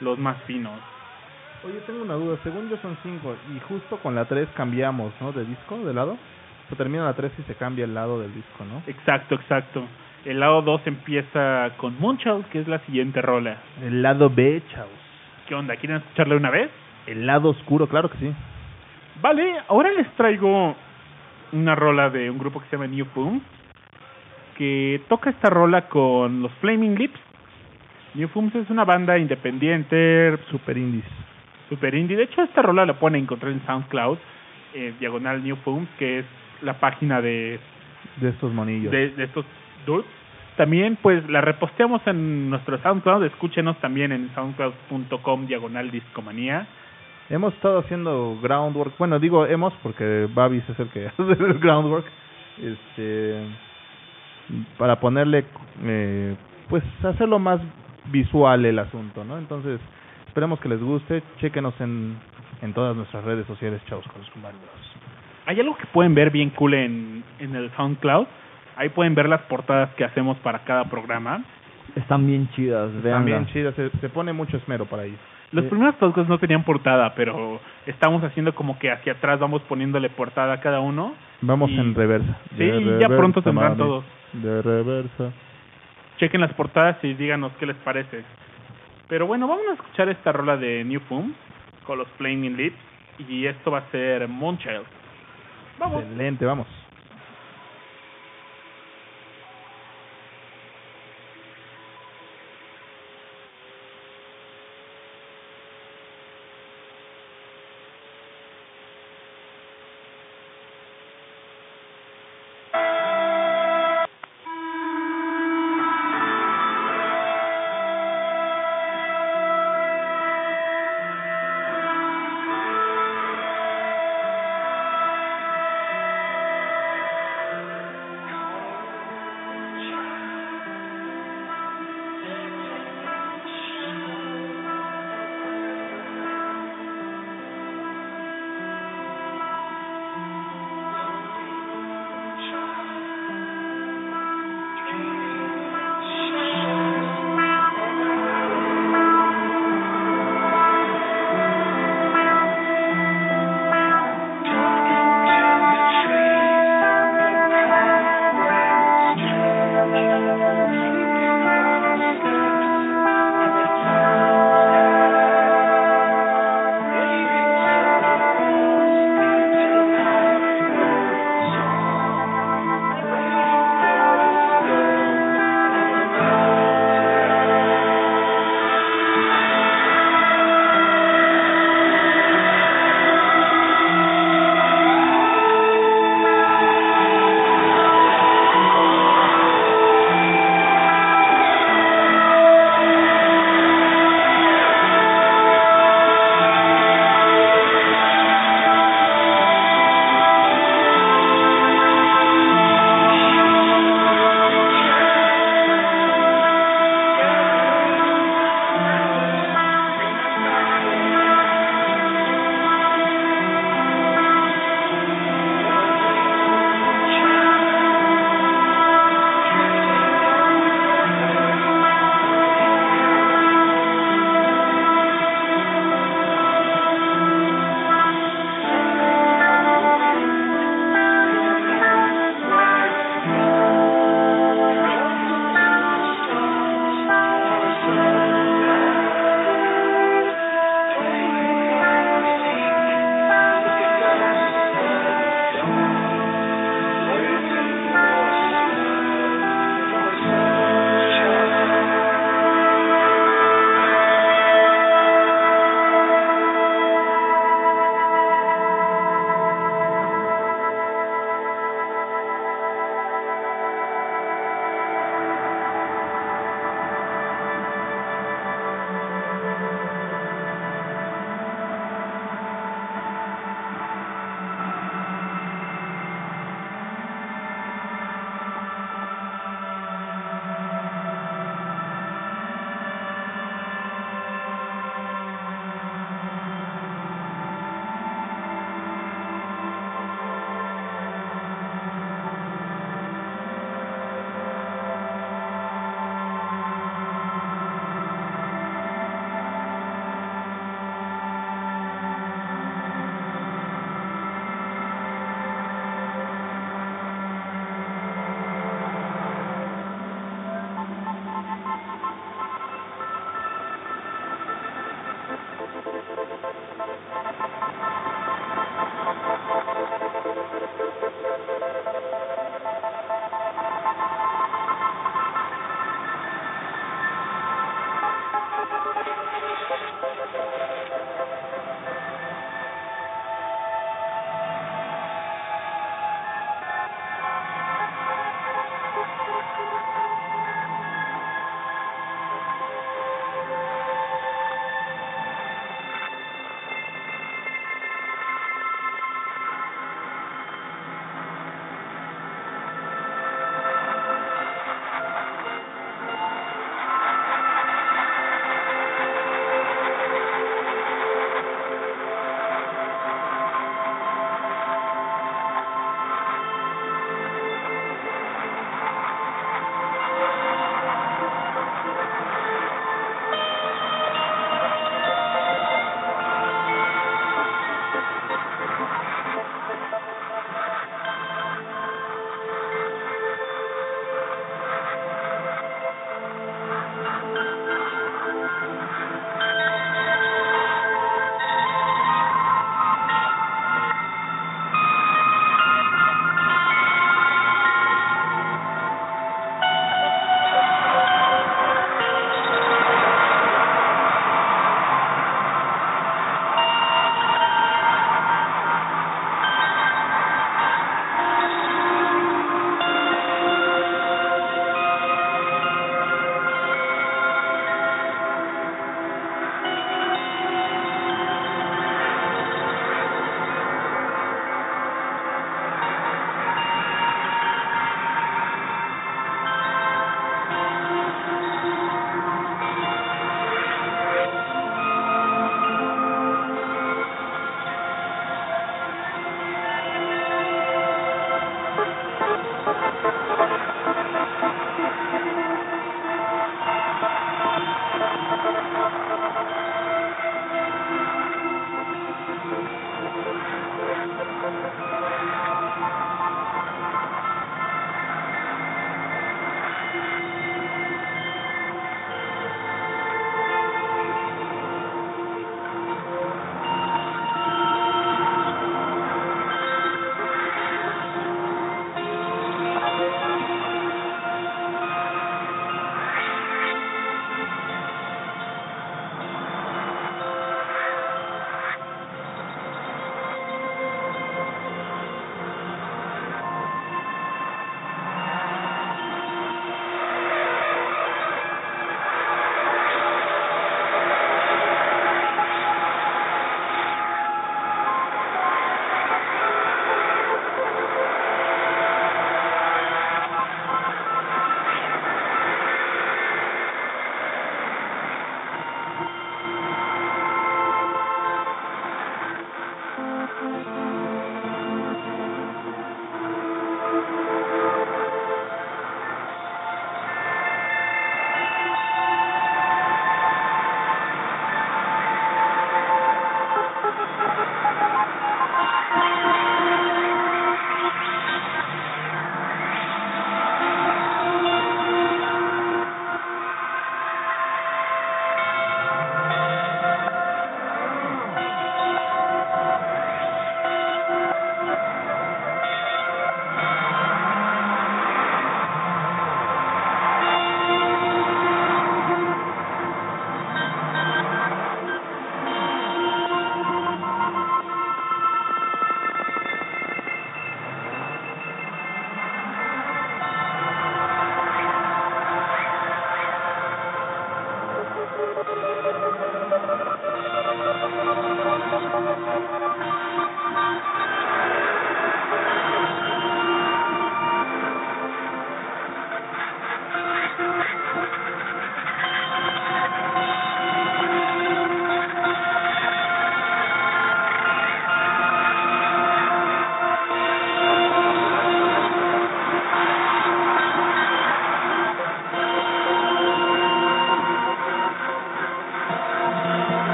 [0.00, 0.80] los más finos.
[1.64, 2.36] Oye, tengo una duda.
[2.42, 3.34] Según yo son cinco.
[3.54, 5.32] Y justo con la 3 cambiamos, ¿no?
[5.32, 6.18] De disco, de lado.
[6.68, 8.82] Se termina la 3 y se cambia el lado del disco, ¿no?
[8.86, 9.82] Exacto, exacto.
[10.24, 13.58] El lado 2 empieza con Moonchild, que es la siguiente rola.
[13.82, 14.92] El lado B, chavos.
[15.46, 15.76] ¿Qué onda?
[15.76, 16.70] ¿Quieren escucharle una vez?
[17.06, 18.32] El lado oscuro, claro que sí.
[19.20, 20.74] Vale, ahora les traigo
[21.54, 23.40] una rola de un grupo que se llama New Foom,
[24.56, 27.18] que toca esta rola con los Flaming Lips.
[28.14, 31.04] New Fooms es una banda independiente, Super indies.
[31.68, 32.16] super indie.
[32.16, 34.18] De hecho, esta rola la pueden encontrar en SoundCloud,
[34.74, 36.26] eh, diagonal New Fooms, que es
[36.62, 37.58] la página de,
[38.18, 38.92] De estos monillos.
[38.92, 39.44] de, de estos
[39.86, 40.06] dudes.
[40.56, 43.24] También, pues, la reposteamos en nuestro SoundCloud.
[43.24, 46.66] Escúchenos también en soundcloud.com, diagonal discomanía.
[47.30, 48.98] Hemos estado haciendo groundwork.
[48.98, 52.06] Bueno, digo hemos porque Babis es el que hace el groundwork.
[52.58, 53.46] Este.
[54.78, 55.44] Para ponerle.
[55.82, 56.36] Eh,
[56.68, 57.60] pues hacerlo más
[58.06, 59.38] visual el asunto, ¿no?
[59.38, 59.80] Entonces,
[60.26, 61.22] esperemos que les guste.
[61.40, 62.18] Chéquenos en,
[62.62, 63.80] en todas nuestras redes sociales.
[63.86, 64.04] Chavos.
[65.46, 68.26] Hay algo que pueden ver bien cool en, en el SoundCloud.
[68.76, 71.44] Ahí pueden ver las portadas que hacemos para cada programa.
[71.96, 73.18] Están bien chidas, vean.
[73.18, 75.16] También chida, se, se pone mucho esmero para ahí.
[75.54, 75.70] Los Sí.
[75.70, 80.54] primeros podcasts no tenían portada, pero estamos haciendo como que hacia atrás vamos poniéndole portada
[80.54, 81.14] a cada uno.
[81.42, 82.36] Vamos Y- en reversa.
[82.50, 83.78] Sí, De ya reversa, pronto tendrán mami.
[83.82, 84.04] todos.
[84.32, 85.30] De reversa.
[86.18, 88.24] Chequen las portadas y díganos qué les parece.
[89.08, 91.32] Pero bueno, vamos a escuchar esta rola de New Foom
[91.86, 92.76] con los Flaming Lips.
[93.28, 94.82] Y esto va a ser Moonchild.
[95.78, 96.02] Vamos.
[96.02, 96.66] Excelente, vamos.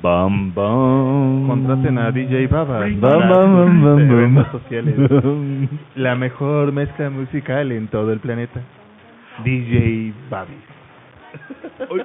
[0.00, 1.46] Bam, bam.
[1.48, 4.94] Contraten a DJ Baba Bam, para bam, bam, bam, sociales.
[5.96, 8.60] La mejor mezcla musical en todo el planeta.
[9.42, 10.54] DJ Babi.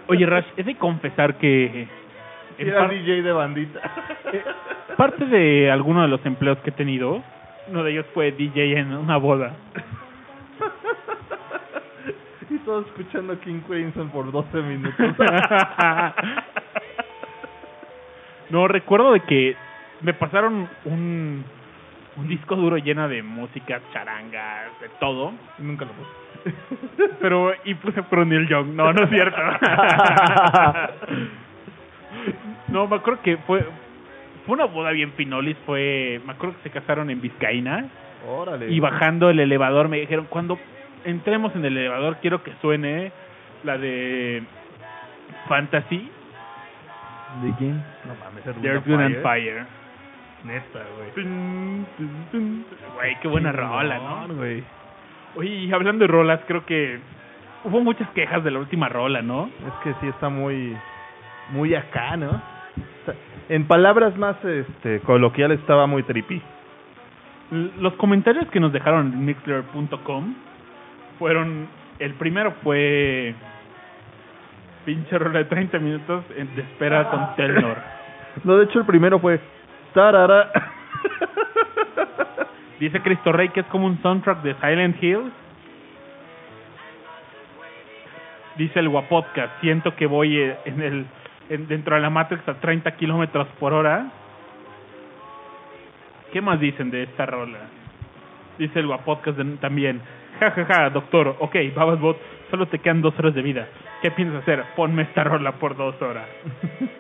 [0.08, 1.88] Oye, Rash, he de confesar que
[2.58, 3.80] en Era DJ de bandita.
[4.98, 7.22] parte de alguno de los empleos que he tenido,
[7.70, 9.56] uno de ellos fue DJ en una boda.
[12.50, 14.94] y todos escuchando King Crimson por 12 minutos.
[18.50, 19.56] no, recuerdo de que
[20.02, 21.44] me pasaron un,
[22.16, 25.34] un disco duro lleno de música, charangas, de todo.
[25.60, 26.28] Y Nunca lo puse.
[27.20, 28.68] Pero, y puse por Neil Young.
[28.68, 29.42] No, no es cierto.
[32.70, 33.66] no, me acuerdo que fue
[34.48, 35.58] fue una boda bien pinolis.
[35.66, 37.86] Fue, me acuerdo que se casaron en Vizcaína.
[38.28, 38.72] Órale.
[38.72, 40.58] Y bajando el elevador me dijeron, cuando
[41.06, 43.12] entremos en el elevador quiero que suene
[43.64, 44.42] la de
[45.48, 46.10] Fantasy,
[47.44, 47.84] ¿De quién?
[48.06, 49.54] No mames, Earth, de Earth, Wind Wind and and Fire.
[49.54, 49.66] Fire.
[50.44, 51.86] Neta, güey.
[52.96, 54.36] Güey, qué buena rola, ¿no?
[54.36, 54.64] güey.
[55.36, 57.00] Oye, y hablando de rolas, creo que
[57.64, 59.50] hubo muchas quejas de la última rola, ¿no?
[59.68, 60.76] Es que sí está muy
[61.50, 62.42] muy acá, ¿no?
[63.50, 66.42] En palabras más este coloquiales estaba muy trippy.
[67.80, 70.36] Los comentarios que nos dejaron en mixler.com
[71.18, 71.68] fueron,
[72.00, 73.34] el primero fue
[74.86, 77.78] pinche rola de 30 minutos de espera con Telnor.
[78.44, 79.40] No, de hecho el primero fue
[79.94, 80.52] tarara.
[82.82, 85.32] Dice Cristo Rey que es como un soundtrack de Silent Hill.
[88.58, 91.06] Dice el Guapodcast, siento que voy eh, en el
[91.50, 94.08] en- dentro de la Matrix a 30 kilómetros por hora.
[96.32, 97.60] ¿Qué más dicen de esta rola?
[98.58, 100.02] Dice el Guapodcast también.
[100.40, 101.36] Ja, ja, ja, doctor.
[101.40, 102.18] Ok, Babasbot,
[102.52, 103.68] solo te quedan dos horas de vida.
[104.02, 104.64] ¿Qué piensas hacer?
[104.76, 106.28] Ponme esta rola por dos horas.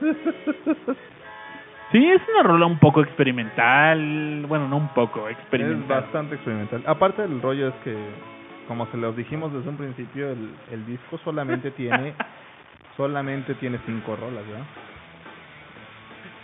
[1.89, 4.43] Sí, es una rola un poco experimental.
[4.45, 6.01] Bueno, no un poco, Es experimental.
[6.01, 6.83] bastante experimental.
[6.85, 7.95] Aparte el rollo es que
[8.67, 12.13] como se los dijimos desde un principio, el, el disco solamente tiene
[12.97, 14.65] solamente tiene cinco rolas, ¿verdad?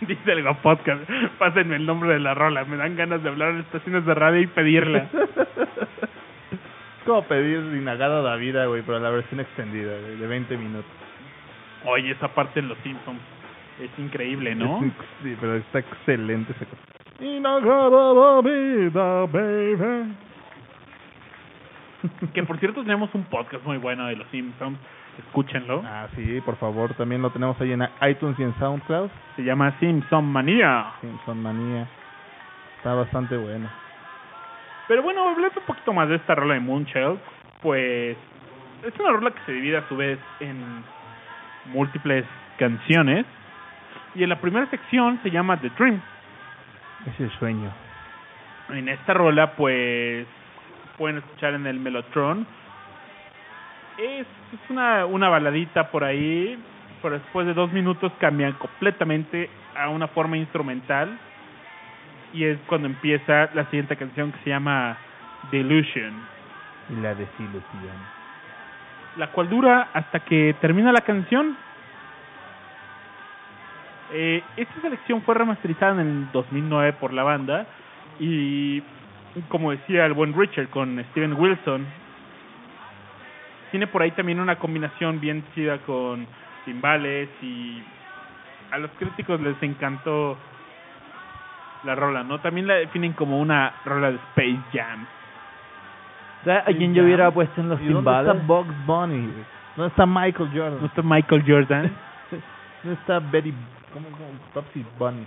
[0.00, 1.02] Dice el podcast,
[1.38, 4.40] pásenme el nombre de la rola, me dan ganas de hablar en estaciones de radio
[4.40, 5.08] y pedirla.
[6.50, 10.90] Es como pedir Inagada da vida, güey, pero la versión extendida, güey, de 20 minutos.
[11.84, 13.20] Oye, esa parte en Los Simpsons
[13.78, 14.78] es increíble, ¿no?
[14.78, 16.80] Es- sí, pero está excelente ese cosa.
[17.20, 20.14] Inagada da vida, baby.
[22.32, 24.78] Que por cierto tenemos un podcast muy bueno de Los Simpsons,
[25.18, 25.82] escúchenlo.
[25.84, 29.10] Ah, sí, por favor, también lo tenemos ahí en iTunes y en SoundCloud.
[29.36, 30.92] Se llama Simpson Manía.
[31.00, 31.86] Simpson Manía.
[32.78, 33.68] Está bastante bueno.
[34.88, 37.18] Pero bueno, hablando un poquito más de esta rola de Moonshell,
[37.62, 38.16] pues
[38.82, 40.84] es una rola que se divide a su vez en
[41.66, 42.24] múltiples
[42.58, 43.24] canciones.
[44.14, 46.00] Y en la primera sección se llama The Dream.
[47.06, 47.70] Es el sueño.
[48.70, 50.26] En esta rola, pues,
[50.96, 52.46] pueden escuchar en el Melotron.
[53.98, 56.58] Es, es una, una baladita por ahí,
[57.02, 61.16] pero después de dos minutos cambian completamente a una forma instrumental.
[62.32, 64.96] Y es cuando empieza la siguiente canción que se llama
[65.52, 66.12] Delusion,
[66.90, 68.14] Y la desilusión.
[69.16, 71.56] la cual dura hasta que termina la canción.
[74.12, 77.66] Eh, esta selección fue remasterizada en el 2009 por la banda
[78.20, 78.82] y
[79.48, 81.86] como decía el buen Richard con Steven Wilson
[83.74, 86.24] tiene por ahí también una combinación bien chida con
[86.64, 87.82] timbales y
[88.70, 90.38] a los críticos les encantó
[91.82, 92.38] la rola, ¿no?
[92.38, 95.04] También la definen como una rola de Space Jam.
[96.44, 98.46] ¿Sabes a quién yo hubiera puesto en los ¿Y dónde está timbales?
[98.46, 99.32] Bugs Bunny?
[99.74, 100.84] ¿Dónde está Michael ¿No Jordan?
[100.84, 101.92] está Michael Jordan?
[102.84, 103.52] ¿Dónde está Betty?
[103.92, 104.28] ¿Cómo, cómo?
[104.54, 105.26] Babsy Bunny.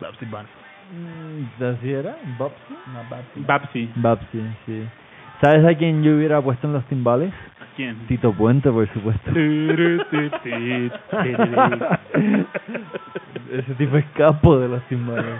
[0.00, 0.48] Babsy Bunny.
[0.94, 2.14] Mm, ¿Así era?
[2.38, 2.76] ¿Bobsy?
[2.94, 3.40] No, Babsy.
[3.40, 3.92] Babsy.
[3.96, 4.86] Babsy, sí.
[5.40, 7.32] ¿Sabes a quién yo hubiera puesto en los timbales?
[7.60, 8.06] ¿A quién?
[8.06, 9.30] Tito Puente, por supuesto.
[13.52, 15.38] Ese tipo es capo de los timbales.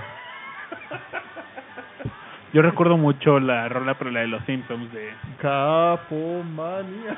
[2.53, 5.11] Yo recuerdo mucho la rola, pero la de los Simpsons de...
[5.43, 7.17] Capomanía.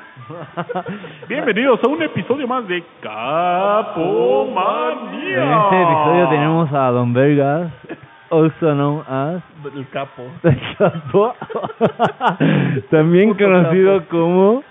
[1.29, 3.93] Bienvenidos a un episodio más de Capomanía.
[5.43, 7.71] En este episodio tenemos a Don Vergas,
[8.31, 9.41] also known as
[9.75, 10.23] El capo.
[10.43, 11.33] el Capo,
[12.91, 14.09] también Puto conocido capo.
[14.09, 14.63] como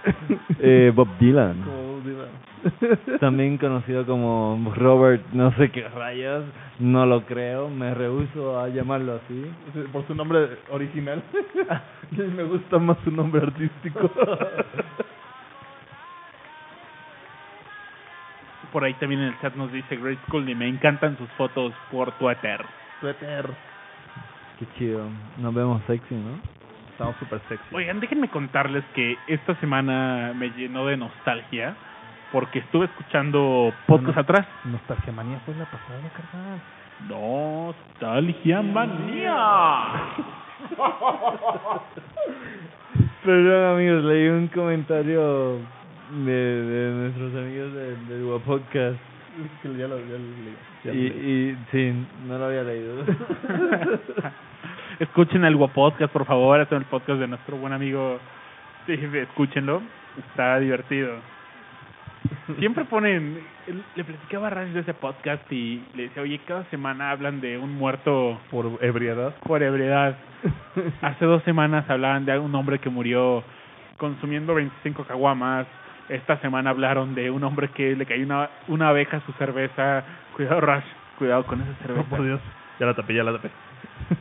[0.60, 1.62] eh, Bob Dylan.
[1.62, 2.48] Como Dylan.
[3.20, 6.42] también conocido como Robert no sé qué rayas,
[6.80, 9.50] no lo creo, me rehuso a llamarlo así.
[9.72, 11.22] Sí, Por su nombre original.
[12.10, 14.10] Me gusta más su nombre artístico.
[18.72, 21.72] Por ahí también en el chat nos dice Great School y me encantan sus fotos
[21.90, 22.60] por Twitter.
[23.00, 23.46] Twitter.
[24.58, 25.08] Qué chido,
[25.38, 26.40] nos vemos sexy, ¿no?
[26.90, 27.74] Estamos súper sexy.
[27.74, 31.76] Oigan, déjenme contarles que esta semana me llenó de nostalgia
[32.32, 34.46] porque estuve escuchando podcast atrás.
[34.64, 36.60] Nostalgia manía fue la pasada, carnal.
[37.08, 39.34] Nostalgia manía.
[43.24, 45.58] Perdón amigos, leí un comentario
[46.24, 48.98] de, de nuestros amigos del, del Guapodcast
[49.64, 53.04] ya lo, ya lo leí, ya y, lo y sí, no lo había leído.
[54.98, 56.60] Escuchen el Podcast, por favor.
[56.60, 58.18] Este es el podcast de nuestro buen amigo.
[58.86, 59.82] Sí, escúchenlo.
[60.30, 61.12] Está divertido.
[62.58, 63.38] Siempre ponen.
[63.94, 67.58] Le platicaba a Raj de ese podcast y le decía, oye, cada semana hablan de
[67.58, 69.34] un muerto Por ebriedad.
[69.44, 70.16] por ebriedad.
[71.02, 73.44] Hace dos semanas hablaban de un hombre que murió
[73.98, 75.66] consumiendo 25 caguamas.
[76.08, 80.04] Esta semana hablaron de un hombre que le cayó una, una abeja a su cerveza.
[80.36, 80.84] Cuidado, Rash.
[81.18, 82.00] Cuidado con esa cerveza.
[82.06, 82.40] Oh, por Dios.
[82.80, 83.50] Ya la tapé, ya la tapé.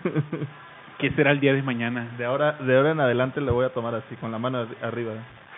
[0.98, 2.08] ¿Qué será el día de mañana?
[2.18, 4.82] De ahora, de ahora en adelante le voy a tomar así, con la mano arri-
[4.84, 5.12] arriba.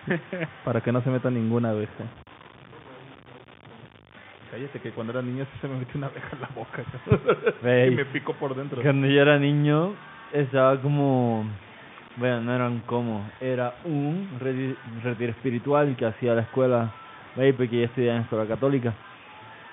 [0.66, 2.04] Para que no se meta ninguna abeja.
[4.52, 6.84] Cállate que cuando era niño se me metió una abeja en la boca.
[7.88, 8.82] Y me picó por dentro.
[8.82, 9.94] Cuando yo era niño,
[10.34, 11.46] estaba como.
[12.20, 13.22] Bueno, no eran como.
[13.40, 16.90] Era un reti- retiro espiritual que hacía la escuela.
[17.36, 18.94] Porque yo estudiaba en escuela católica.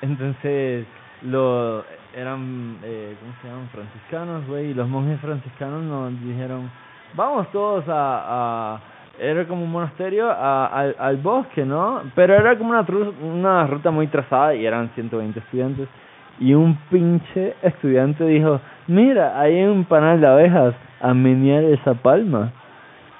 [0.03, 0.87] Entonces,
[1.23, 1.85] lo
[2.17, 2.77] eran.
[2.85, 3.69] Eh, ¿Cómo se llaman?
[3.73, 4.71] Franciscanos, güey.
[4.71, 6.71] Y los monjes franciscanos nos dijeron:
[7.15, 8.75] Vamos todos a.
[8.75, 8.81] a
[9.19, 12.03] era como un monasterio a, al, al bosque, ¿no?
[12.15, 15.89] Pero era como una, tru- una ruta muy trazada y eran 120 estudiantes.
[16.39, 22.53] Y un pinche estudiante dijo, mira, hay un panal de abejas, a menear esa palma.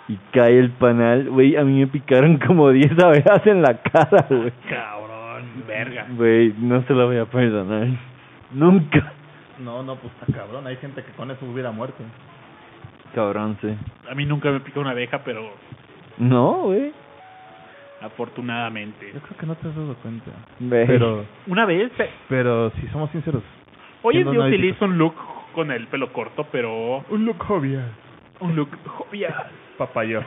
[0.09, 4.27] Y cae el panal, güey, a mí me picaron como 10 abejas en la cara,
[4.29, 4.53] güey.
[4.69, 6.07] Cabrón, verga.
[6.17, 7.89] Güey, no se lo voy a perdonar.
[8.53, 9.13] Nunca.
[9.59, 10.67] No, no, pues está cabrón.
[10.67, 12.03] Hay gente que con eso hubiera muerto.
[13.15, 13.75] Cabrón, sí.
[14.11, 15.51] A mí nunca me picó una abeja, pero
[16.19, 16.93] No, güey.
[18.07, 19.11] Afortunadamente.
[19.13, 20.31] Yo creo que no te has dado cuenta.
[20.71, 21.91] Pero, Una vez,
[22.29, 23.43] pero si somos sinceros.
[24.03, 24.65] hoy en siendo día analíticos.
[24.81, 25.15] utilizo un look
[25.55, 27.91] con el pelo corto, pero Un look jovial.
[28.41, 29.47] un look jovial.
[29.79, 30.23] Papayo.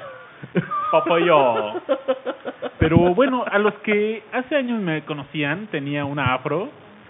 [0.91, 1.81] Papayo.
[2.79, 6.69] Pero bueno, a los que hace años me conocían, tenía una afro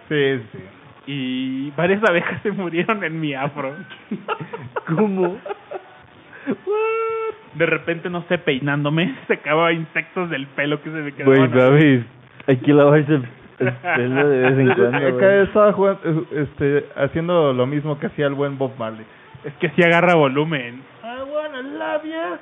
[0.09, 0.59] Sí, sí.
[1.05, 3.75] y varias abejas se murieron en mi afro.
[4.87, 5.37] ¿Cómo?
[7.55, 11.51] De repente, no sé, peinándome, sacaba insectos del pelo que se me Güey, quedaban.
[11.51, 12.05] babis,
[12.47, 13.23] hay que lavarse el
[13.59, 15.41] el pelo de vez en cuando, Acá güey.
[15.43, 19.05] estaba jugando, este, haciendo lo mismo que hacía el buen Bob Marley.
[19.43, 20.81] Es que así agarra volumen.
[21.03, 22.37] I wanna love you.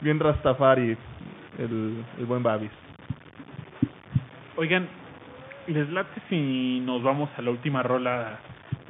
[0.00, 0.96] Bien Rastafari,
[1.58, 2.70] el, el buen Babis.
[4.56, 4.86] Oigan,
[5.68, 8.38] ¿les late si nos vamos a la última rola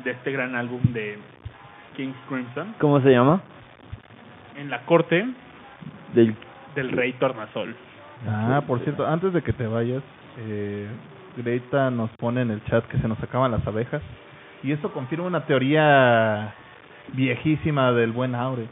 [0.04, 1.18] de este gran álbum de
[1.96, 2.74] King Crimson?
[2.78, 3.40] ¿Cómo se llama?
[4.56, 5.26] En la corte
[6.14, 6.36] Del
[6.74, 7.74] del rey Tornasol.
[8.26, 10.02] Ah, por cierto, antes de que te vayas,
[10.38, 10.88] eh,
[11.36, 14.02] Greta nos pone en el chat que se nos acaban las abejas.
[14.62, 16.54] Y eso confirma una teoría
[17.14, 18.68] viejísima del buen Aure.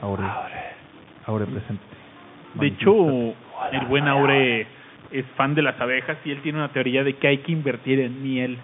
[0.00, 0.24] Aure.
[1.26, 1.84] Aure presente.
[2.54, 2.92] De hecho,
[3.72, 4.66] el buen Aure
[5.14, 8.00] es fan de las abejas y él tiene una teoría de que hay que invertir
[8.00, 8.58] en miel.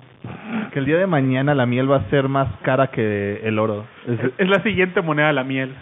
[0.72, 3.86] que el día de mañana la miel va a ser más cara que el oro.
[4.06, 5.72] Es, es la siguiente moneda, la miel.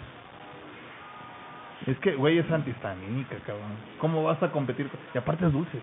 [1.87, 3.71] Es que, güey, es antihistamínica, cabrón.
[3.99, 4.87] ¿Cómo vas a competir?
[4.87, 5.77] con- Y aparte es dulce.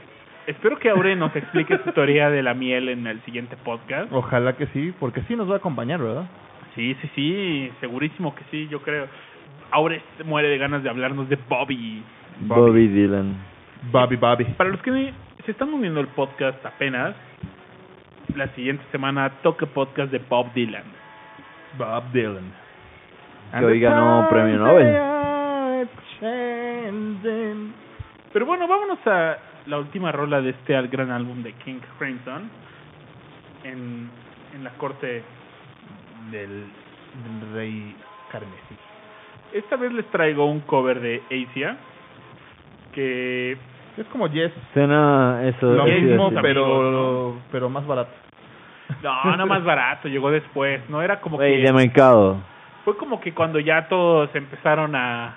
[0.47, 4.13] Espero que Aure nos explique su teoría de la miel en el siguiente podcast.
[4.13, 6.27] Ojalá que sí, porque sí nos va a acompañar, ¿verdad?
[6.77, 9.07] Sí, sí, sí, segurísimo que sí, yo creo.
[9.73, 12.03] Aure muere de ganas de hablarnos de Bobby.
[12.43, 13.35] Bobby Dylan.
[13.91, 14.45] Bobby, Bobby.
[14.57, 15.13] Para los que
[15.45, 17.15] se están uniendo al podcast apenas,
[18.35, 20.85] la siguiente semana toca podcast de Bob Dylan.
[21.79, 22.53] Bob Dylan.
[23.59, 25.89] Que hoy ganó premio Nobel.
[28.33, 32.51] Pero bueno, vámonos a la última rola de este al gran álbum de King Crimson
[33.65, 34.11] en,
[34.55, 35.23] en la corte.
[36.31, 36.67] Del,
[37.25, 37.97] del rey
[38.33, 38.77] carmesí.
[39.53, 41.77] Esta vez les traigo un cover de Asia
[42.93, 43.57] que
[43.97, 44.53] Es como Yes.
[44.75, 45.73] Suena eso.
[45.73, 48.11] Lo Yes, mismo, amigos, pero, pero más barato.
[49.03, 52.37] no, no más barato, llegó después, no era como que de mercado.
[52.85, 55.35] fue como que cuando ya todos empezaron a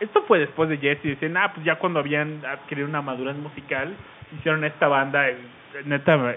[0.00, 3.92] esto fue después de Jesse dicen ah pues ya cuando habían adquirido una madurez musical
[4.38, 5.26] hicieron esta banda
[5.86, 6.36] neta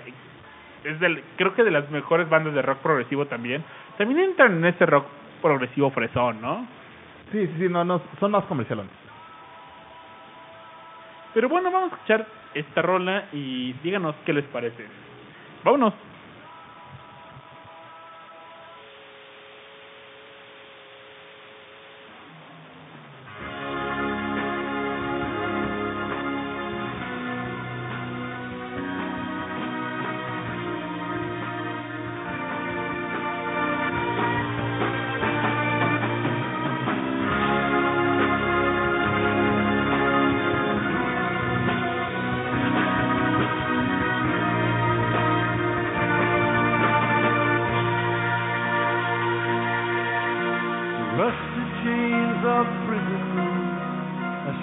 [0.84, 3.64] es del creo que de las mejores bandas de rock progresivo también
[4.00, 5.06] también entran en ese rock
[5.44, 6.66] progresivo fresón no
[7.32, 8.92] Sí, sí, sí, no, no, son más comercialones.
[11.34, 14.86] Pero bueno vamos a escuchar esta rola y díganos qué les parece.
[15.64, 15.94] Vámonos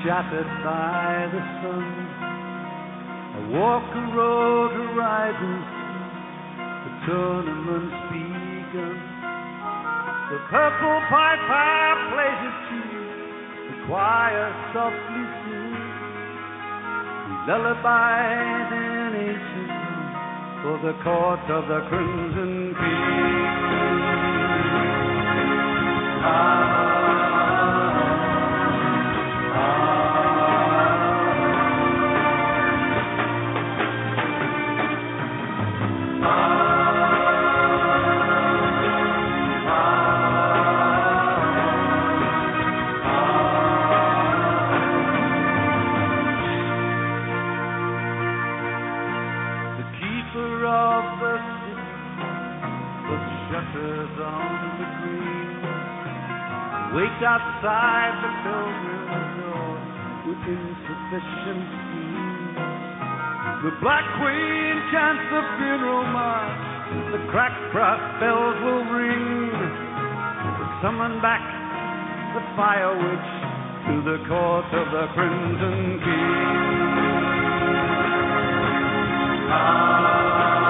[0.08, 1.84] shattered by the sun.
[3.36, 5.68] I walk a road horizons,
[6.56, 8.96] the tournament's begun.
[10.32, 13.04] The purple piper plays a tune,
[13.68, 15.76] the choir softly sings.
[17.28, 19.76] We lullabies in ancient
[20.64, 23.04] for the court of the crimson king.
[26.16, 27.27] The ah,
[57.38, 59.74] outside the pilgrim's door
[60.26, 62.58] with insufficient steam.
[63.62, 66.66] The Black Queen chants the funeral march.
[67.14, 69.54] The cracked brass bells will ring.
[70.82, 71.42] Summon back
[72.34, 73.30] the fire witch
[73.86, 76.58] to the court of the Crimson King.
[79.46, 80.67] From ah.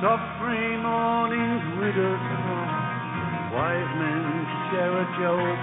[0.00, 5.62] Suffering morning's widow's cry, wise men share a joke.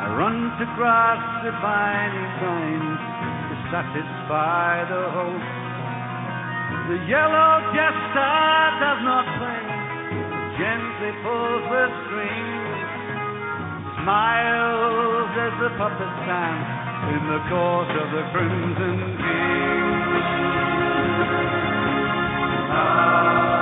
[0.00, 3.00] I run to grasp divine signs
[3.44, 5.48] to satisfy the hope.
[6.88, 8.40] The yellow jester
[8.80, 9.64] does not play,
[10.56, 12.88] gently pulls the strings,
[14.00, 16.68] smiles as the puppet stands
[17.12, 19.84] in the court of the Crimson King.
[22.76, 23.53] Amen.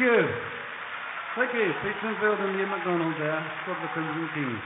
[0.00, 0.28] You.
[1.36, 4.58] Thank you, Pete Sinfield and Ian MacDonald there, of the Crimson King.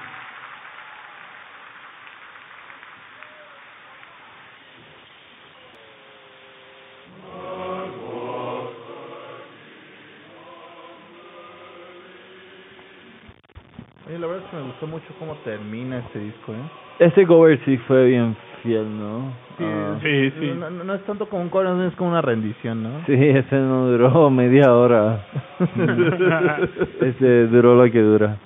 [14.07, 16.57] Oye, la verdad es que me gustó mucho cómo termina este disco, ¿eh?
[17.01, 19.33] Este cover sí fue bien fiel, ¿no?
[19.61, 20.53] Ah, Sí, sí.
[20.59, 22.91] No, no- no es tanto como un cover, es como una rendición, ¿no?
[23.07, 25.21] sí, ese no duró media hora.
[27.01, 28.37] Este duró lo que dura.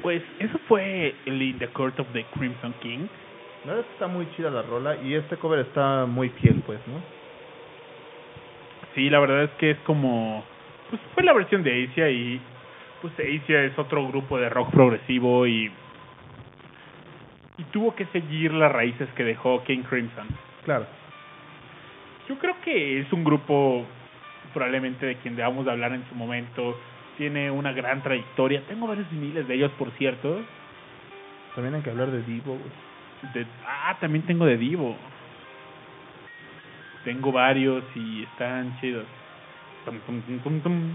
[0.00, 3.06] Pues eso fue el In the Court of the Crimson King.
[3.66, 6.94] La verdad está muy chida la rola y este cover está muy fiel, pues, ¿no?
[8.94, 10.42] Sí, la verdad es que es como...
[10.90, 12.40] Pues fue la versión de Asia y...
[13.00, 15.70] Pues Asia es otro grupo de rock progresivo y...
[17.62, 20.26] Y tuvo que seguir las raíces que dejó King Crimson.
[20.64, 20.84] Claro.
[22.28, 23.84] Yo creo que es un grupo
[24.52, 26.76] probablemente de quien debamos de hablar en su momento.
[27.18, 28.62] Tiene una gran trayectoria.
[28.66, 30.40] Tengo varios viniles de ellos, por cierto.
[31.54, 32.58] También hay que hablar de Divo.
[33.32, 34.96] De- ah, también tengo de Divo.
[37.04, 39.06] Tengo varios y están chidos.
[39.84, 40.94] Tum, tum, tum, tum, tum,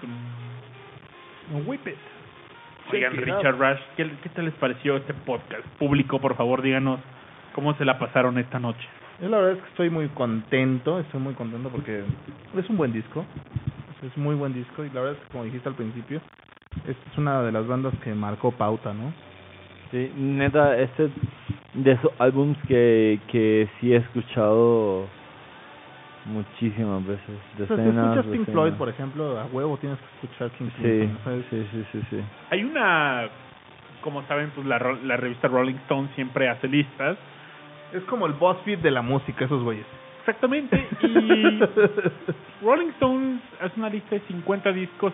[0.00, 1.66] tum.
[1.66, 2.13] Whip it.
[2.92, 3.60] Oigan, Richard up.
[3.60, 5.66] Rush, ¿qué, ¿qué tal les pareció este podcast?
[5.78, 7.00] Público, por favor, díganos
[7.54, 8.86] cómo se la pasaron esta noche.
[9.20, 12.02] Yo la verdad es que estoy muy contento, estoy muy contento porque
[12.56, 13.24] es un buen disco.
[14.02, 16.20] Es muy buen disco y la verdad es que como dijiste al principio,
[16.86, 19.14] esta es una de las bandas que marcó pauta, ¿no?
[19.90, 21.08] Sí, neta, este
[21.72, 25.06] de esos álbums que, que sí he escuchado
[26.26, 27.28] muchísimas veces.
[27.54, 28.52] O sea, si Decenas, escuchas Pink decenas.
[28.52, 31.08] Floyd, por ejemplo, a huevo tienes que escuchar King Sí,
[31.50, 32.16] sí, sí, sí, sí.
[32.50, 33.28] Hay una,
[34.02, 37.16] como saben, pues la, ro- la revista Rolling Stone siempre hace listas.
[37.92, 39.86] Es como el BuzzFeed de la música, esos güeyes.
[40.20, 40.88] Exactamente.
[41.02, 41.60] Y
[42.64, 45.12] Rolling Stones hace una lista de 50 discos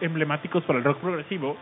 [0.00, 1.56] emblemáticos para el rock progresivo.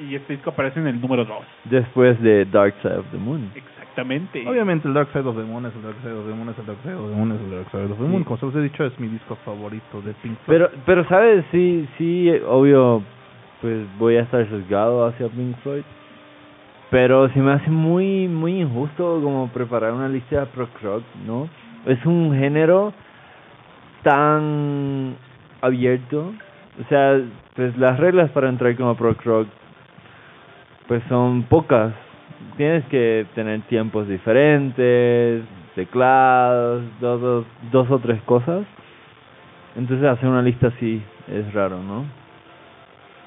[0.00, 1.38] Y este disco aparece en el número 2.
[1.64, 3.50] Después de Dark Side of the Moon.
[3.54, 4.48] Exactamente.
[4.48, 6.58] Obviamente el Dark Side of the Moon es el Dark Side of the Moon, es
[6.58, 8.18] el Dark Side of the Moon, es el Dark Side of the Moon.
[8.18, 8.24] Sí.
[8.24, 10.58] Como se los he dicho, es mi disco favorito de Pink Floyd.
[10.58, 13.02] Pero, pero sabes, sí, sí, obvio,
[13.60, 15.82] pues voy a estar sesgado hacia Pink Floyd.
[16.90, 21.48] Pero se me hace muy, muy injusto como preparar una lista de prog rock, ¿no?
[21.86, 22.92] Es un género
[24.02, 25.14] tan
[25.60, 26.32] abierto.
[26.80, 27.20] O sea,
[27.54, 29.48] pues las reglas para entrar como prog rock,
[30.90, 31.92] pues son pocas.
[32.56, 35.44] Tienes que tener tiempos diferentes,
[35.76, 38.66] teclados, dos, dos, dos o tres cosas.
[39.76, 42.06] Entonces hacer una lista así es raro, ¿no?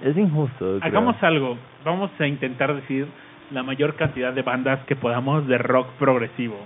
[0.01, 0.57] Es injusto.
[0.59, 0.79] creo.
[0.81, 1.57] Hagamos algo.
[1.85, 3.07] Vamos a intentar decir
[3.49, 6.57] la mayor cantidad de bandas que podamos de rock progresivo.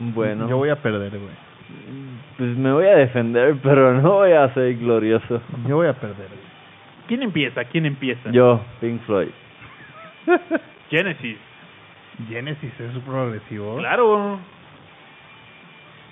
[0.00, 1.32] Bueno, Yo voy a perder, güey.
[2.36, 5.40] pues me voy a defender, pero no voy a ser glorioso.
[5.66, 6.48] Yo voy a perder, güey.
[7.06, 7.64] ¿Quién empieza?
[7.64, 8.30] ¿Quién empieza?
[8.30, 9.30] Yo, Pink Floyd.
[10.90, 11.38] Genesis.
[12.28, 13.76] Genesis es progresivo.
[13.78, 14.38] Claro.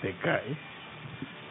[0.03, 0.57] Te caes.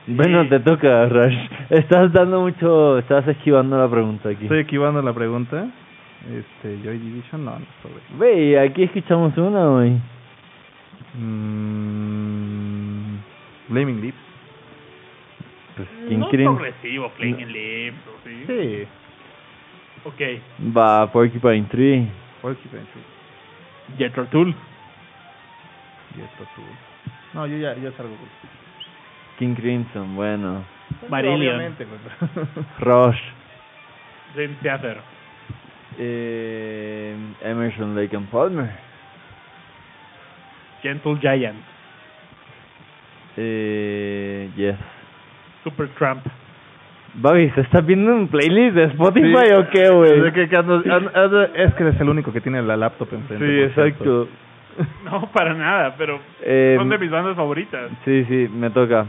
[0.07, 1.35] Bueno, te toca, Rush.
[1.69, 4.43] Estás dando mucho, estás esquivando la pregunta aquí.
[4.43, 5.67] Estoy equivando la pregunta.
[6.25, 8.19] Este, Joy Division, no, no progresivo.
[8.19, 9.99] Ve, aquí escuchamos una hoy.
[11.15, 13.17] Mm,
[13.69, 14.17] Blaming Lips.
[15.75, 16.55] Pues, ¿quién no creen?
[16.55, 18.43] progresivo, Flaming Lips, ¿o ¿sí?
[18.47, 18.87] Sí.
[20.05, 20.21] Ok.
[20.75, 22.07] Va, Porcupine Tree.
[22.45, 23.97] Porcupine Tree.
[23.97, 24.53] Jethro Tull.
[26.11, 26.61] Esto tú.
[27.33, 28.15] No, yo ya, ya salgo.
[29.39, 30.63] King Crimson, bueno.
[31.09, 31.55] Marillion.
[31.55, 31.99] Obviamente, güey.
[32.81, 33.19] Rush.
[34.35, 35.01] Dream Theater.
[35.97, 38.71] Eh, Emerson, Lake and Palmer.
[40.83, 41.63] Gentle Giant.
[43.37, 44.77] Eh, yes.
[45.63, 46.27] Super Trump.
[47.17, 49.53] Babi, ¿se está viendo un playlist de Spotify Sí.
[49.53, 50.27] o qué, güey?
[50.27, 53.07] Es que- que ando- ando- ando- es que eres el único que tiene la laptop
[53.13, 53.45] enfrente.
[53.45, 54.27] Sí, exacto.
[55.05, 57.89] No, para nada, pero Eh, son de mis bandas favoritas.
[58.03, 59.05] Sí, sí, me toca.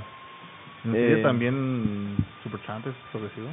[0.85, 1.23] Necesito Eh.
[1.23, 2.15] también
[2.45, 3.49] Supertramp es progresivo.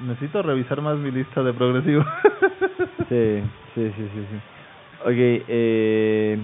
[0.00, 2.04] Necesito revisar más mi lista de progresivo.
[3.08, 3.42] Sí,
[3.74, 4.36] sí, sí, sí, sí.
[5.04, 5.14] Ok,
[5.46, 6.38] eh,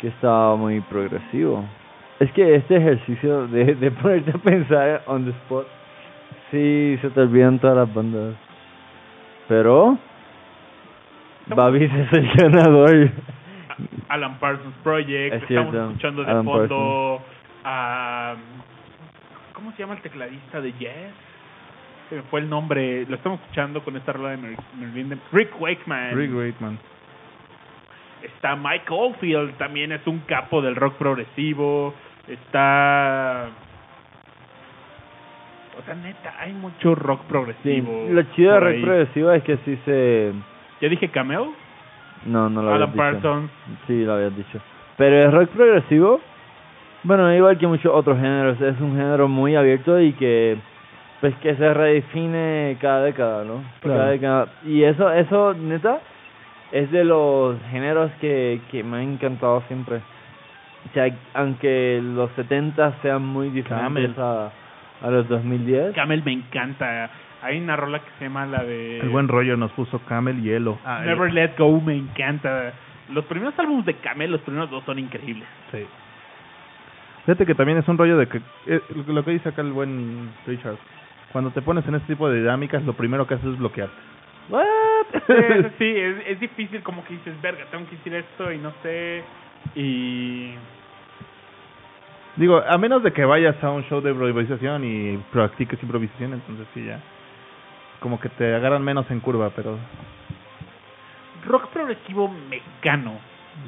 [0.00, 1.64] que estaba muy progresivo.
[2.22, 5.66] Es que este ejercicio de, de ponerte a pensar on the spot,
[6.52, 8.36] sí, se te olvidan todas las bandas.
[9.48, 9.98] Pero,
[11.46, 13.10] Babis es el ganador.
[14.08, 15.34] Alan Parsons Project.
[15.34, 17.22] Es Estamos cierto, escuchando de Alan fondo
[17.64, 18.36] a.
[19.54, 20.90] ¿Cómo se llama el tecladista de Yes?
[22.08, 23.04] Se me fue el nombre.
[23.06, 25.20] Lo estamos escuchando con esta rola de Mer- Merlin.
[25.32, 26.16] Rick Wakeman.
[26.16, 26.78] Rick Wakeman.
[28.22, 31.92] Está Mike Oldfield, también es un capo del rock progresivo.
[32.28, 33.48] Está
[35.78, 38.06] O sea, neta, hay mucho rock Sí, progresivo.
[38.10, 38.82] lo chido de rock ahí.
[38.82, 40.32] progresivo es que sí se...
[40.80, 41.50] Ya dije Camel,
[42.26, 43.22] No, no lo Alan habías dicho.
[43.22, 43.50] Parsons.
[43.86, 44.60] Sí, lo habías dicho.
[44.96, 46.20] Pero el rock progresivo,
[47.04, 50.56] bueno, igual que muchos otros géneros, es un género muy abierto y que
[51.20, 53.62] pues que se redefine cada década, ¿no?
[53.80, 53.98] Claro.
[53.98, 54.46] Cada década.
[54.64, 56.00] Y eso, eso, neta,
[56.72, 60.00] es de los géneros que, que me han encantado siempre.
[60.90, 64.14] O sea, aunque los 70 sean muy diferentes Camel.
[64.18, 64.50] a,
[65.02, 65.94] a los 2010.
[65.94, 67.10] Camel me encanta.
[67.42, 70.52] Hay una rola que se llama la de El buen rollo nos puso Camel y
[70.52, 70.78] Elo.
[70.84, 72.72] Ah, Never Let Go, me encanta.
[73.10, 75.46] Los primeros álbumes de Camel, los primeros dos son increíbles.
[75.72, 75.84] Sí.
[77.26, 80.30] Fíjate que también es un rollo de que eh, lo que dice acá el buen
[80.46, 80.76] Richard.
[81.32, 83.94] Cuando te pones en este tipo de dinámicas, lo primero que haces es bloquearte.
[84.48, 84.64] ¿What?
[85.26, 85.32] Sí,
[85.78, 89.22] sí, es, es difícil como que dices, verga, tengo que decir esto y no sé.
[89.74, 90.54] Y
[92.36, 96.66] Digo, a menos de que vayas a un show de improvisación y practiques improvisación, entonces
[96.72, 96.98] sí ya.
[98.00, 99.78] Como que te agarran menos en curva, pero.
[101.46, 103.18] rock progresivo mexicano.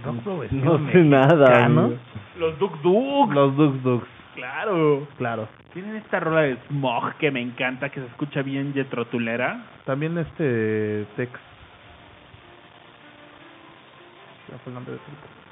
[0.02, 1.36] No sé nada.
[1.36, 1.80] mexicano.
[1.82, 1.98] amigo.
[2.38, 5.06] Los Duk Duk, Los Dux Dux, claro.
[5.18, 5.48] claro.
[5.74, 9.62] Tienen esta rola de Smog que me encanta, que se escucha bien yetrotulera.
[9.84, 11.32] También este Tex.
[14.46, 15.43] ¿Cuál fue el nombre de?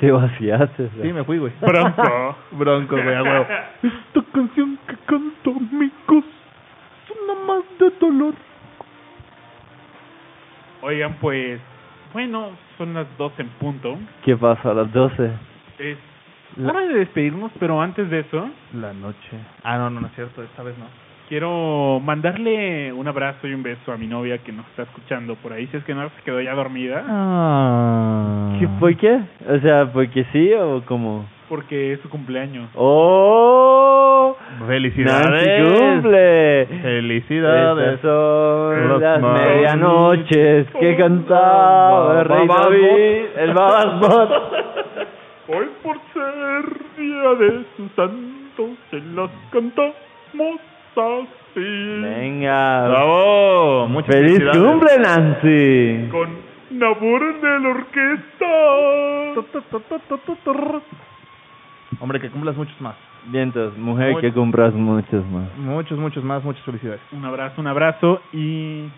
[0.00, 0.88] Te vaciaste.
[1.02, 1.52] Sí, me fui, güey.
[1.60, 2.36] Bronco.
[2.52, 3.46] Bronco, güey, a huevo.
[3.82, 6.24] Esta canción que canto, amigos,
[7.04, 8.34] es una más de dolor.
[10.82, 11.60] Oigan, pues,
[12.14, 13.98] bueno, son las 12 en punto.
[14.24, 15.30] ¿Qué pasa a las 12?
[15.78, 15.98] Es
[16.56, 19.36] La- hora de despedirnos, pero antes de eso, La noche.
[19.62, 20.86] Ah, no, no, no es cierto, esta vez no.
[21.30, 25.52] Quiero mandarle un abrazo y un beso a mi novia que nos está escuchando por
[25.54, 25.66] ahí.
[25.68, 28.56] Si es que no se quedó ya dormida, Ah.
[28.58, 29.20] ¿Qué, ¿Por qué?
[29.48, 31.24] O sea, ¿porque sí o como?
[31.48, 32.68] porque es su cumpleaños.
[32.76, 34.36] ¡Oh!
[34.68, 35.30] Felicidades.
[35.30, 36.66] ¡Nancy cumple!
[36.80, 37.94] Felicidades.
[37.94, 44.30] Estas son Las medianoches que cantaba el rey Babas David, el Babasbot.
[45.48, 46.64] Hoy por ser
[46.96, 50.60] día de sus santos, se las cantamos
[51.54, 52.88] Venga.
[52.88, 53.88] ¡Bravo!
[53.88, 54.62] Muchas ¡Feliz felicidades.
[54.62, 56.08] cumple, Nancy!
[56.10, 58.46] Con Nabor de la orquesta.
[62.00, 62.94] Hombre, que cumplas muchos más.
[63.26, 65.54] Vientos, mujer que compras muchos más.
[65.58, 67.00] Muchos, muchos más, muchas felicidades.
[67.12, 68.88] Un abrazo, un abrazo y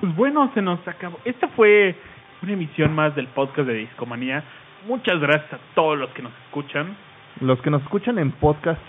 [0.00, 1.18] pues bueno, se nos acabó.
[1.24, 1.94] Esta fue
[2.42, 4.44] una emisión más del podcast de Discomanía.
[4.86, 6.96] Muchas gracias a todos los que nos escuchan.
[7.40, 8.80] Los que nos escuchan en podcast,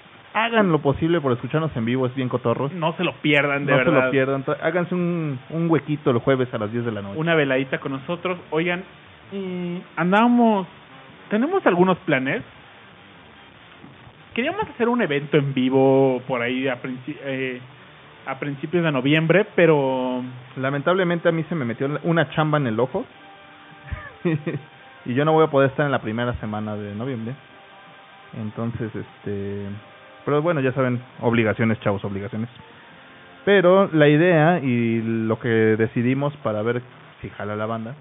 [0.45, 2.71] hagan lo posible por escucharnos en vivo, es bien cotorros.
[2.73, 3.99] No se lo pierdan, de no verdad.
[3.99, 4.45] se lo pierdan.
[4.61, 7.19] Háganse un, un huequito el jueves a las 10 de la noche.
[7.19, 8.37] Una veladita con nosotros.
[8.51, 8.83] Oigan,
[9.31, 10.67] y andamos,
[11.29, 12.41] tenemos algunos planes.
[14.33, 17.59] Queríamos hacer un evento en vivo por ahí a, princi- eh,
[18.27, 20.21] a principios de noviembre, pero
[20.57, 23.05] Lamentablemente a mí se me metió una chamba en el ojo.
[25.05, 27.33] y yo no voy a poder estar en la primera semana de noviembre.
[28.39, 29.65] Entonces, este...
[30.27, 32.49] Pero bueno, ya saben, obligaciones, chavos, obligaciones.
[33.45, 36.81] Pero la idea y lo que decidimos para ver
[37.21, 37.95] si jala la banda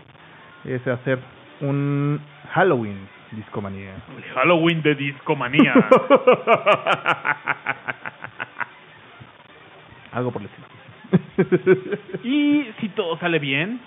[0.64, 1.20] es hacer
[1.60, 2.20] un
[2.50, 2.98] Halloween
[3.30, 3.92] discomanía.
[4.34, 5.72] Halloween de Discomanía.
[10.10, 10.66] Algo por el estilo.
[12.24, 13.78] y si todo sale bien,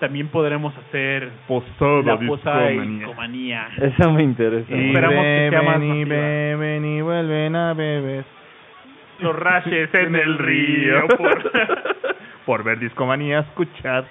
[0.00, 3.68] también podremos hacer Posada la posada de Discomanía.
[3.80, 4.74] Eso me interesa.
[4.74, 8.24] Y Esperamos que sea más beben y beben y vuelven a beber.
[9.20, 11.08] Los rashes en el río.
[11.16, 11.52] Por...
[12.46, 14.04] Por ver discomanía, escuchar.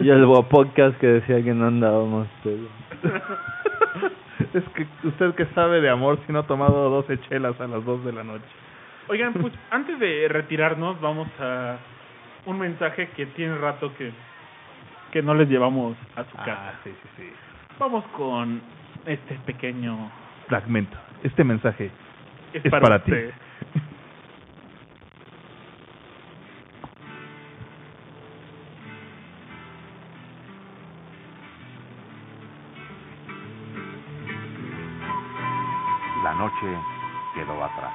[0.00, 2.68] Y el podcast que decía que no andaba más pedo.
[4.54, 7.84] es que usted que sabe de amor si no ha tomado 12 chelas a las
[7.84, 8.44] 2 de la noche.
[9.08, 11.76] Oigan, pues antes de retirarnos, vamos a
[12.46, 14.12] un mensaje que tiene rato que,
[15.12, 16.68] que no les llevamos a su casa.
[16.68, 17.32] Ah, sí, sí, sí.
[17.78, 18.60] Vamos con
[19.06, 20.10] este pequeño.
[20.48, 20.96] Fragmento.
[21.22, 21.90] Este mensaje
[22.52, 23.12] Es, Es para ti.
[36.22, 36.78] La noche
[37.34, 37.92] quedó atrás.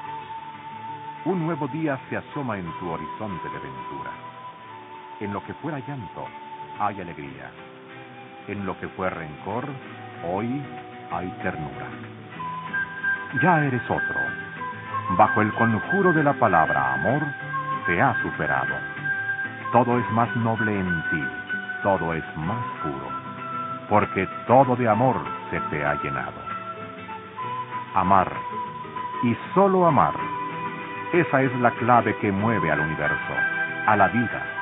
[1.26, 4.12] Un nuevo día se asoma en tu horizonte de ventura.
[5.20, 6.26] En lo que fuera llanto,
[6.80, 7.52] hay alegría.
[8.48, 9.66] En lo que fue rencor,
[10.26, 10.64] hoy
[11.12, 11.88] hay ternura.
[13.44, 14.20] Ya eres otro.
[15.18, 17.22] Bajo el conjuro de la palabra amor,
[17.86, 18.76] te has superado.
[19.74, 21.24] Todo es más noble en ti,
[21.84, 23.10] todo es más puro,
[23.90, 25.18] porque todo de amor
[25.52, 26.42] se te ha llenado.
[27.94, 28.32] Amar
[29.24, 30.14] y solo amar.
[31.12, 33.34] Esa es la clave que mueve al universo,
[33.86, 34.59] a la vida.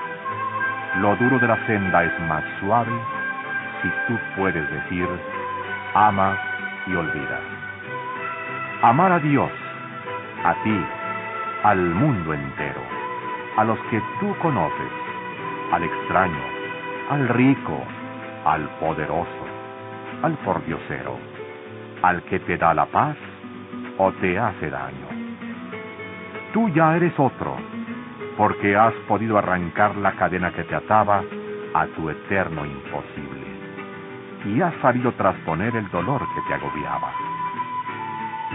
[1.01, 2.91] Lo duro de la senda es más suave
[3.81, 5.07] si tú puedes decir,
[5.93, 6.35] ama
[6.87, 7.39] y olvida.
[8.81, 9.51] Amar a Dios,
[10.43, 10.85] a ti,
[11.63, 12.81] al mundo entero,
[13.57, 14.91] a los que tú conoces,
[15.71, 16.43] al extraño,
[17.11, 17.83] al rico,
[18.45, 19.45] al poderoso,
[20.23, 21.19] al pordiosero,
[22.01, 23.17] al que te da la paz
[23.99, 25.07] o te hace daño.
[26.53, 27.55] Tú ya eres otro,
[28.37, 31.23] porque has podido arrancar la cadena que te ataba
[31.73, 33.45] a tu eterno imposible,
[34.45, 37.11] y has sabido trasponer el dolor que te agobiaba.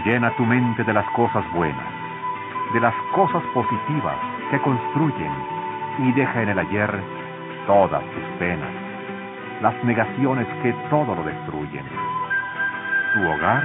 [0.05, 1.85] Llena tu mente de las cosas buenas,
[2.73, 4.15] de las cosas positivas
[4.49, 5.31] que construyen,
[5.99, 6.89] y deja en el ayer
[7.67, 8.71] todas tus penas,
[9.61, 11.85] las negaciones que todo lo destruyen.
[13.13, 13.63] Tu hogar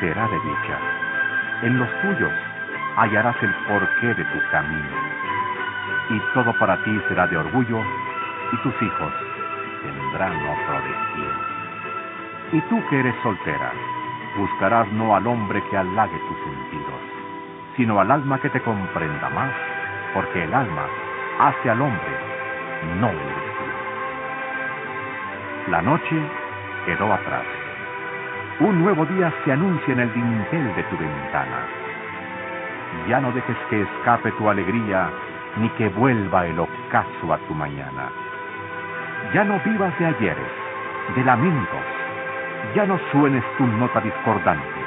[0.00, 0.78] será de dicha.
[1.62, 2.32] En los tuyos
[2.96, 5.23] hallarás el porqué de tu camino.
[6.10, 7.80] Y todo para ti será de orgullo
[8.52, 9.12] y tus hijos
[9.82, 11.54] tendrán otro destino.
[12.52, 13.72] Y tú que eres soltera,
[14.36, 17.00] buscarás no al hombre que halague tus sentidos,
[17.76, 19.52] sino al alma que te comprenda más,
[20.12, 20.86] porque el alma
[21.40, 22.16] hace al hombre,
[23.00, 23.54] no el destino.
[25.68, 26.20] La noche
[26.84, 27.44] quedó atrás.
[28.60, 31.66] Un nuevo día se anuncia en el dintel de tu ventana.
[33.08, 35.10] Ya no dejes que escape tu alegría,
[35.56, 38.10] ni que vuelva el ocaso a tu mañana.
[39.32, 40.52] Ya no vivas de ayeres,
[41.14, 41.86] de lamentos,
[42.74, 44.80] ya no suenes tu nota discordante.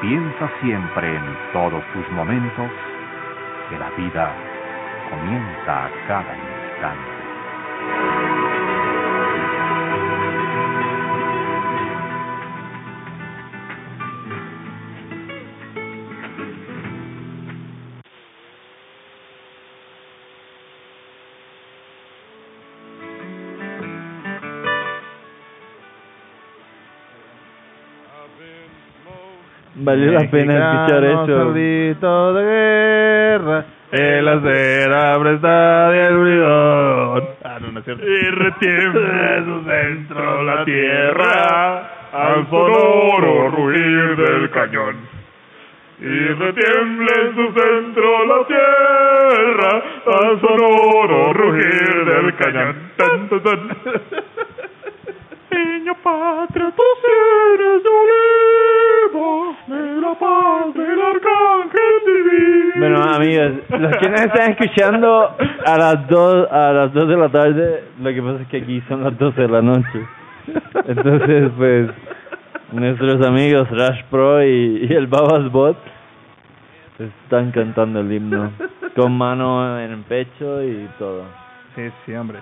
[0.00, 2.70] Piensa siempre en todos tus momentos
[3.68, 4.32] que la vida
[5.10, 7.07] comienza a cada instante.
[29.88, 31.52] Valió la pena escuchar eso.
[31.54, 37.24] De guerra, el acera presta del bridón.
[37.42, 38.04] Ah, no, no es cierto.
[38.04, 44.96] Y retiemble en su centro la tierra al sonoro rugir del cañón.
[46.00, 52.76] Y retiemble en su centro la tierra al sonoro rugir del cañón.
[52.98, 53.60] Tan, tan, tan.
[55.50, 56.82] Niño patria, tú
[57.54, 57.82] eres
[62.78, 65.36] Bueno, amigos, los que nos están escuchando
[65.66, 68.82] a las 2 a las 2 de la tarde, lo que pasa es que aquí
[68.88, 70.06] son las 12 de la noche.
[70.86, 71.90] Entonces, pues
[72.72, 75.76] nuestros amigos Rash Pro y, y el Babas Bot
[76.98, 78.50] están cantando el himno
[78.96, 81.24] con mano en el pecho y todo.
[81.76, 82.38] Sí, sí, hombre.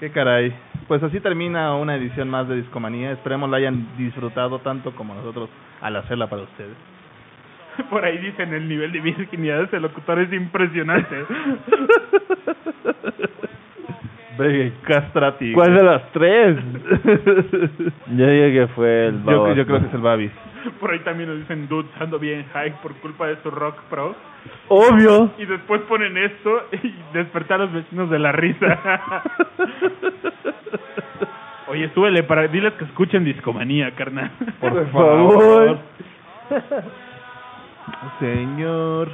[0.00, 0.54] Qué caray.
[0.88, 3.10] Pues así termina una edición más de Discomanía.
[3.12, 5.48] Esperemos la hayan disfrutado tanto como nosotros
[5.80, 6.76] al hacerla para ustedes.
[7.90, 11.16] Por ahí dicen el nivel de virginidad de ese locutor es impresionante.
[14.38, 15.52] Ve, Castrati.
[15.52, 16.56] ¿Cuál de las tres?
[18.16, 20.30] Yo digo que fue el Yo, Babas yo creo que es el Babis.
[20.80, 24.14] Por ahí también nos dicen dude ando bien high por culpa de su rock pro.
[24.68, 25.32] Obvio.
[25.38, 28.80] Y después ponen esto y despertar a los vecinos de la risa.
[31.68, 34.30] Oye, súbele para diles que escuchen discomanía, carnal.
[34.60, 35.78] Por, Por favor.
[38.20, 39.10] Señor.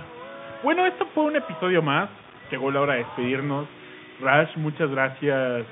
[0.62, 2.10] Bueno, esto fue un episodio más.
[2.51, 3.66] Llegó la hora de despedirnos.
[4.20, 5.64] Rash, muchas gracias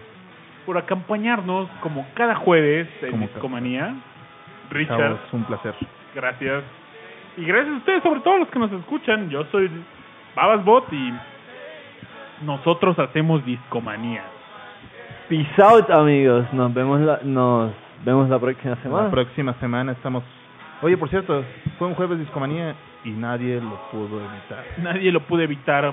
[0.65, 3.95] por acompañarnos como cada jueves en Discomanía.
[4.71, 5.75] Richard, Chavos, un placer.
[6.15, 6.63] gracias.
[7.37, 9.31] Y gracias a ustedes, sobre todo los que nos escuchan.
[9.31, 9.71] Yo soy
[10.35, 11.13] Babasbot y
[12.45, 14.23] nosotros hacemos Discomanía.
[15.29, 16.53] Peace out, amigos.
[16.53, 17.73] Nos vemos la, nos
[18.05, 19.05] vemos la próxima semana.
[19.05, 20.25] La próxima semana estamos.
[20.83, 21.45] Oye, por cierto,
[21.79, 22.75] fue un jueves Discomanía
[23.05, 24.65] y nadie lo pudo evitar.
[24.79, 25.93] Nadie lo pudo evitar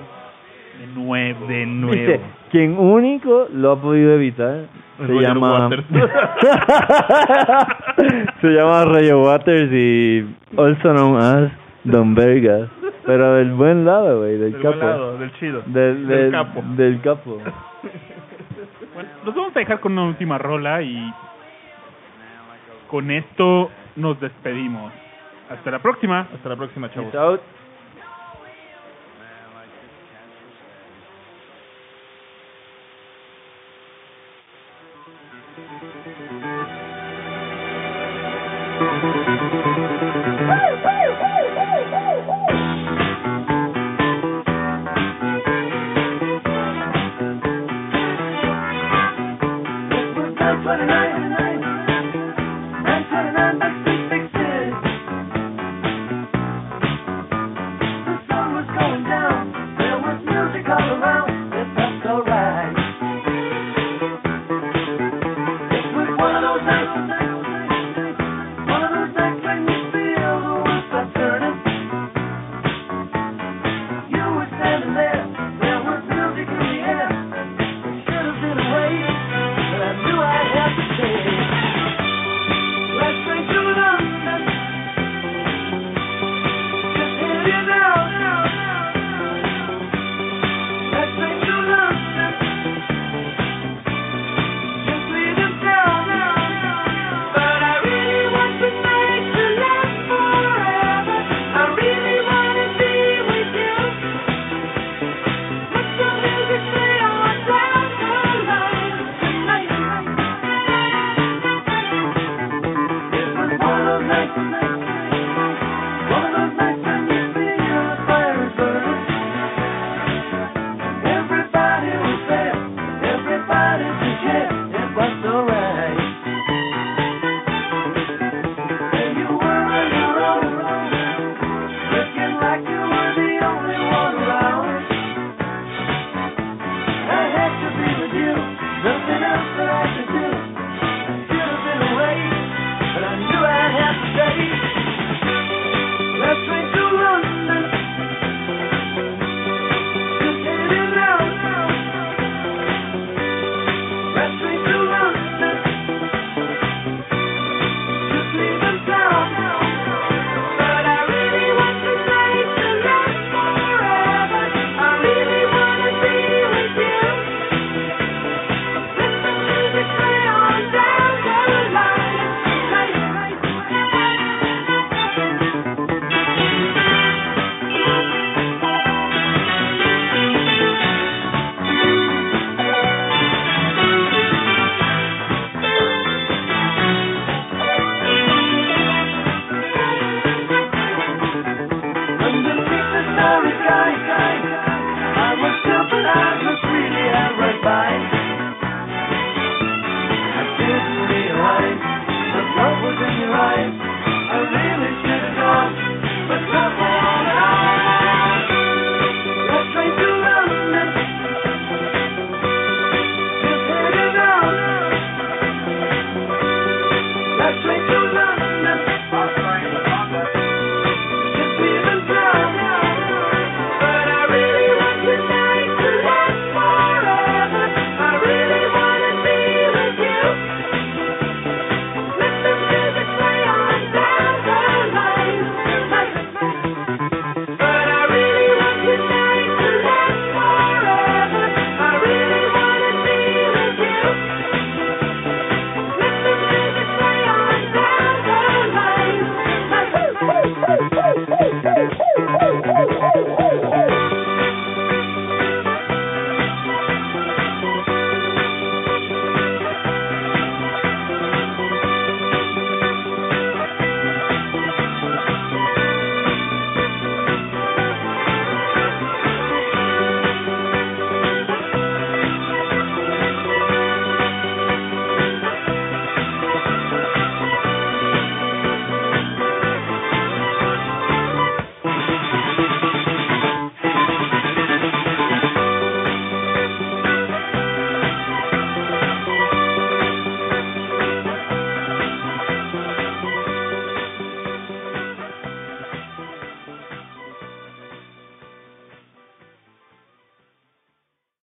[0.80, 1.46] de nuevo.
[1.46, 2.22] De Dice, nuevo.
[2.50, 4.66] quien único lo ha podido evitar
[4.98, 5.86] se Roger llama Waters.
[8.40, 10.26] se llama Roger Waters y
[10.56, 11.50] also known as
[11.84, 12.68] Don Vergas,
[13.06, 14.76] pero del buen lado, güey, del Del capo.
[14.76, 15.62] buen lado, del chido.
[15.66, 16.62] Del, Del del, capo.
[16.76, 17.38] del capo.
[18.94, 21.12] Bueno, los vamos a dejar con una última rola y
[22.88, 24.92] con esto nos despedimos.
[25.50, 26.26] Hasta la próxima.
[26.34, 27.40] Hasta la próxima, chavos.